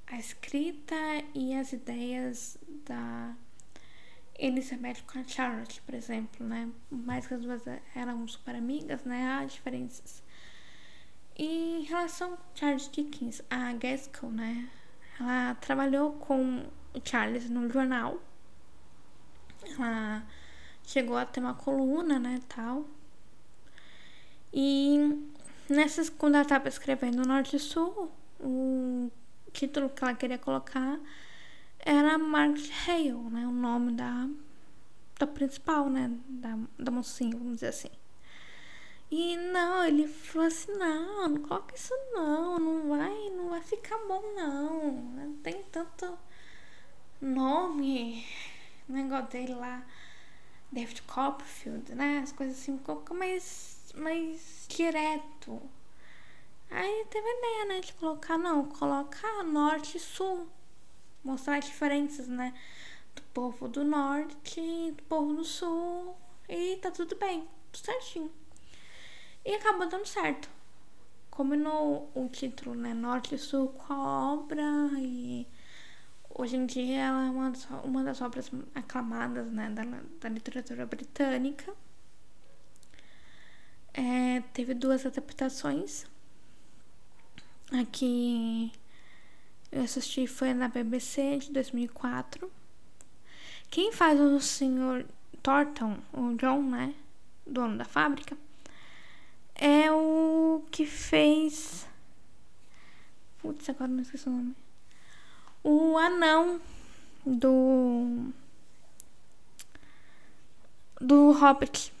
a 0.06 0.18
escrita 0.18 0.94
e 1.34 1.54
as 1.54 1.72
ideias 1.72 2.58
da 2.86 3.34
Elizabeth 4.38 5.02
com 5.06 5.18
a 5.18 5.24
Charlotte, 5.24 5.82
por 5.82 5.94
exemplo, 5.94 6.46
né? 6.46 6.70
Mais 6.90 7.26
que 7.26 7.34
as 7.34 7.42
duas 7.42 7.62
eram 7.94 8.26
super 8.28 8.54
amigas, 8.54 9.04
né? 9.04 9.26
Há 9.26 9.44
diferenças. 9.44 10.22
E 11.36 11.80
em 11.80 11.82
relação 11.82 12.34
a 12.34 12.38
Charles 12.54 12.88
Dickens, 12.90 13.42
a 13.50 13.72
Gaskell, 13.72 14.30
né? 14.30 14.70
Ela 15.18 15.54
trabalhou 15.56 16.12
com 16.12 16.66
o 16.94 17.00
Charles 17.04 17.50
no 17.50 17.68
jornal. 17.68 18.22
Ela 19.62 20.24
chegou 20.84 21.16
a 21.16 21.26
ter 21.26 21.40
uma 21.40 21.54
coluna, 21.54 22.18
né, 22.18 22.40
tal. 22.48 22.86
E 24.58 25.22
nessas, 25.68 26.08
quando 26.08 26.36
ela 26.36 26.42
estava 26.42 26.66
escrevendo 26.66 27.28
Norte 27.28 27.56
e 27.56 27.58
Sul, 27.58 28.10
o 28.40 29.10
título 29.52 29.90
que 29.90 30.02
ela 30.02 30.14
queria 30.14 30.38
colocar 30.38 30.98
era 31.78 32.16
Margaret 32.16 32.70
Hale, 32.88 33.12
né? 33.30 33.46
O 33.46 33.50
nome 33.50 33.92
da, 33.92 34.26
da 35.18 35.26
principal, 35.26 35.90
né? 35.90 36.10
Da, 36.26 36.58
da 36.78 36.90
mocinha, 36.90 37.36
vamos 37.36 37.56
dizer 37.56 37.68
assim. 37.68 37.90
E 39.10 39.36
não, 39.36 39.84
ele 39.84 40.08
falou 40.08 40.48
assim, 40.48 40.72
não, 40.72 41.28
não 41.28 41.40
coloca 41.42 41.74
isso 41.76 41.94
não, 42.12 42.58
não 42.58 42.88
vai, 42.88 43.30
não 43.36 43.50
vai 43.50 43.60
ficar 43.60 43.98
bom 44.08 44.22
não. 44.34 44.92
Não 44.92 45.34
tem 45.34 45.62
tanto 45.64 46.18
nome, 47.20 48.26
negócio 48.88 49.28
dele 49.28 49.54
lá, 49.54 49.84
David 50.72 51.02
Copperfield, 51.02 51.94
né? 51.94 52.20
As 52.22 52.32
coisas 52.32 52.56
assim, 52.58 52.78
coloca 52.78 53.12
mais, 53.12 53.75
mais 53.96 54.66
direto. 54.68 55.60
Aí 56.70 57.06
teve 57.10 57.26
a 57.26 57.38
ideia, 57.38 57.64
né, 57.66 57.80
de 57.80 57.92
colocar, 57.94 58.36
não, 58.38 58.66
colocar 58.66 59.42
norte 59.44 59.96
e 59.96 60.00
sul 60.00 60.48
mostrar 61.26 61.56
as 61.56 61.66
diferenças, 61.66 62.28
né? 62.28 62.54
Do 63.14 63.22
povo 63.34 63.68
do 63.68 63.82
norte 63.82 64.60
e 64.60 64.92
do 64.92 65.02
povo 65.04 65.34
do 65.34 65.44
sul. 65.44 66.16
E 66.48 66.76
tá 66.76 66.90
tudo 66.90 67.16
bem, 67.16 67.46
tudo 67.72 67.84
certinho. 67.84 68.30
E 69.44 69.54
acabou 69.54 69.88
dando 69.88 70.06
certo. 70.06 70.48
Combinou 71.30 72.10
o 72.14 72.28
título, 72.28 72.74
né? 72.74 72.94
Norte 72.94 73.34
e 73.34 73.38
Sul 73.38 73.68
com 73.68 73.92
a 73.92 74.32
obra 74.32 74.62
e 74.98 75.46
hoje 76.30 76.56
em 76.56 76.64
dia 76.66 77.00
ela 77.00 77.26
é 77.26 77.30
uma 77.30 77.50
das, 77.50 77.68
uma 77.84 78.04
das 78.04 78.20
obras 78.22 78.50
aclamadas 78.74 79.50
né, 79.50 79.68
da, 79.70 79.84
da 80.20 80.28
literatura 80.28 80.86
britânica. 80.86 81.74
Teve 84.40 84.74
duas 84.74 85.06
adaptações. 85.06 86.06
Aqui 87.72 88.72
eu 89.70 89.82
assisti 89.82 90.26
foi 90.26 90.52
na 90.52 90.68
BBC 90.68 91.38
de 91.38 91.52
2004. 91.52 92.50
Quem 93.70 93.92
faz 93.92 94.20
o 94.20 94.40
senhor 94.40 95.06
Thornton, 95.42 95.98
o 96.12 96.34
John, 96.34 96.62
né? 96.62 96.94
Dono 97.46 97.78
da 97.78 97.84
fábrica, 97.84 98.36
é 99.54 99.90
o 99.90 100.64
que 100.70 100.84
fez. 100.84 101.86
Putz, 103.38 103.68
agora 103.68 103.88
não 103.88 104.02
esqueci 104.02 104.28
o 104.28 104.32
nome. 104.32 104.56
O 105.62 105.96
anão 105.96 106.60
do. 107.24 108.32
Do 111.00 111.32
Hobbit. 111.32 111.92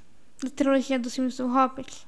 Da 0.42 0.50
trilogia 0.50 0.98
dos 0.98 1.14
filmes 1.14 1.36
do 1.36 1.46
Hobbit 1.46 2.06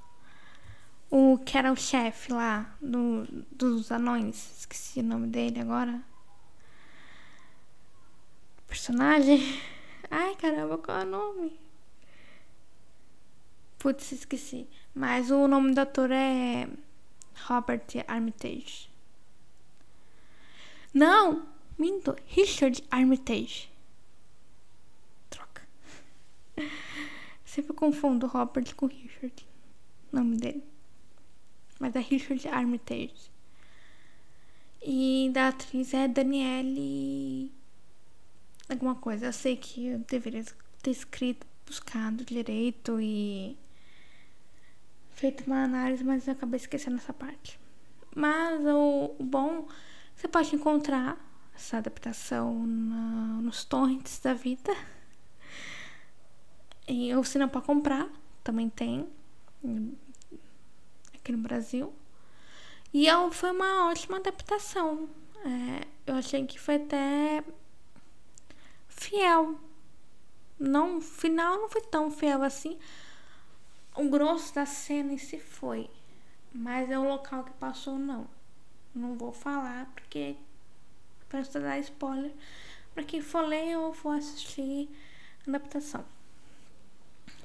o 1.11 1.38
que 1.38 1.57
era 1.57 1.73
o 1.73 1.77
chefe 1.77 2.33
lá 2.33 2.77
do, 2.81 3.27
dos 3.51 3.90
anões, 3.90 4.59
esqueci 4.59 5.01
o 5.01 5.03
nome 5.03 5.29
dele 5.29 5.61
agora. 5.61 6.03
Personagem. 8.66 9.40
Ai 10.11 10.37
caramba, 10.37 10.79
qual 10.79 10.99
é 10.99 11.05
o 11.05 11.07
nome? 11.07 11.61
Putz, 13.79 14.12
esqueci. 14.12 14.68
Mas 14.94 15.31
o 15.31 15.47
nome 15.49 15.73
do 15.73 15.81
ator 15.81 16.11
é 16.11 16.68
Robert 17.47 17.87
Armitage. 18.07 18.90
Não! 20.92 21.47
Minto, 21.79 22.16
Richard 22.27 22.83
Armitage. 22.90 23.71
Troca. 25.31 25.62
Sempre 27.44 27.73
confundo 27.73 28.27
Robert 28.27 28.75
com 28.75 28.87
Richard. 28.87 29.47
O 30.12 30.16
nome 30.16 30.37
dele 30.38 30.78
mas 31.79 31.95
é 31.95 32.01
Richard 32.01 32.47
Armitage. 32.49 33.31
E 34.83 35.31
da 35.33 35.49
atriz 35.49 35.93
é 35.95 36.09
Danielle. 36.09 37.53
Alguma 38.69 38.95
coisa. 38.95 39.27
Eu 39.27 39.33
sei 39.33 39.57
que 39.57 39.88
eu 39.88 39.99
deveria 40.01 40.45
ter 40.83 40.91
escrito, 40.91 41.47
buscado 41.67 42.25
direito 42.25 43.01
e 43.01 43.57
feito 45.11 45.45
uma 45.47 45.64
análise, 45.64 46.05
mas 46.05 46.27
eu 46.27 46.33
acabei 46.33 46.59
esquecendo 46.59 46.97
essa 46.97 47.12
parte. 47.12 47.59
Mas 48.14 48.64
o, 48.64 49.14
o 49.19 49.25
bom, 49.25 49.69
você 50.14 50.29
pode 50.29 50.55
encontrar 50.55 51.19
essa 51.55 51.79
adaptação 51.79 52.67
na, 52.67 53.41
nos 53.43 53.64
torrents 53.64 54.21
da 54.21 54.33
vida. 54.33 54.75
E, 56.87 57.14
ou 57.14 57.25
se 57.25 57.38
não 57.38 57.49
para 57.49 57.61
comprar, 57.61 58.09
também 58.43 58.71
tem 58.71 59.07
aqui 61.29 61.33
no 61.33 61.38
Brasil. 61.38 61.93
E 62.93 63.07
é 63.07 63.31
foi 63.31 63.51
uma 63.51 63.91
ótima 63.91 64.17
adaptação. 64.17 65.09
É, 65.45 65.87
eu 66.07 66.14
achei 66.14 66.45
que 66.47 66.59
foi 66.59 66.77
até 66.77 67.45
fiel 68.88 69.61
Não, 70.59 71.01
final 71.01 71.61
não 71.61 71.69
foi 71.69 71.83
tão 71.83 72.11
fiel 72.11 72.43
assim. 72.43 72.79
O 73.95 74.09
grosso 74.09 74.55
da 74.55 74.64
cena 74.64 75.12
em 75.12 75.19
si 75.19 75.38
foi. 75.38 75.91
Mas 76.53 76.91
é 76.91 76.99
o 76.99 77.07
local 77.07 77.45
que 77.45 77.53
passou, 77.53 77.99
não. 77.99 78.27
Não 78.95 79.17
vou 79.17 79.33
falar 79.33 79.87
porque 79.95 80.37
para 81.29 81.43
dar 81.43 81.79
spoiler 81.81 82.33
para 82.95 83.05
quem 83.05 83.21
for 83.21 83.43
ler 83.43 83.77
ou 83.77 83.93
for 83.93 84.17
assistir 84.17 84.88
a 85.47 85.51
adaptação. 85.51 86.05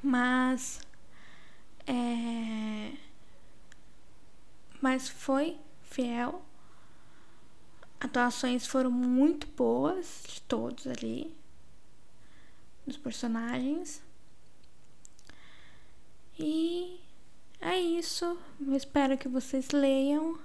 Mas 0.01 0.79
é, 1.85 2.93
mas 4.83 5.07
foi 5.07 5.57
fiel. 5.81 6.43
Atuações 8.01 8.67
foram 8.67 8.91
muito 8.91 9.47
boas 9.47 10.25
de 10.27 10.41
todos 10.41 10.85
ali, 10.85 11.33
dos 12.85 12.97
personagens. 12.97 14.03
E 16.37 16.99
é 17.61 17.79
isso. 17.79 18.37
Eu 18.59 18.75
espero 18.75 19.17
que 19.17 19.29
vocês 19.29 19.69
leiam 19.69 20.37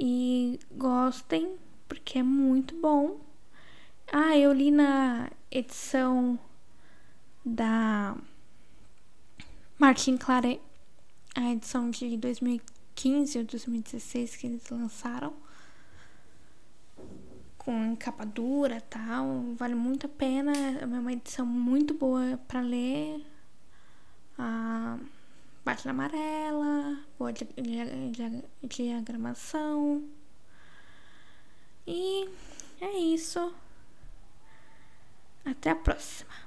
e 0.00 0.60
gostem, 0.70 1.58
porque 1.88 2.20
é 2.20 2.22
muito 2.22 2.80
bom. 2.80 3.20
Ah, 4.12 4.38
eu 4.38 4.52
li 4.52 4.70
na 4.70 5.28
edição 5.50 6.38
da 7.44 8.16
Martin 9.76 10.16
Claret, 10.16 10.60
a 11.34 11.50
edição 11.50 11.90
de 11.90 12.16
2015 12.16 12.71
ou 13.38 13.44
2016 13.44 14.36
que 14.36 14.46
eles 14.46 14.68
lançaram, 14.70 15.34
com 17.58 17.96
capa 17.96 18.24
dura 18.24 18.80
tal, 18.80 19.54
vale 19.56 19.74
muito 19.74 20.06
a 20.06 20.08
pena, 20.08 20.52
é 20.80 20.84
uma 20.84 21.12
edição 21.12 21.46
muito 21.46 21.94
boa 21.94 22.38
para 22.48 22.60
ler. 22.60 23.24
A 24.38 24.98
página 25.64 25.92
amarela, 25.92 26.98
boa 27.18 27.32
diagramação. 28.62 30.08
E 31.86 32.28
é 32.80 32.98
isso. 32.98 33.54
Até 35.44 35.70
a 35.70 35.76
próxima. 35.76 36.41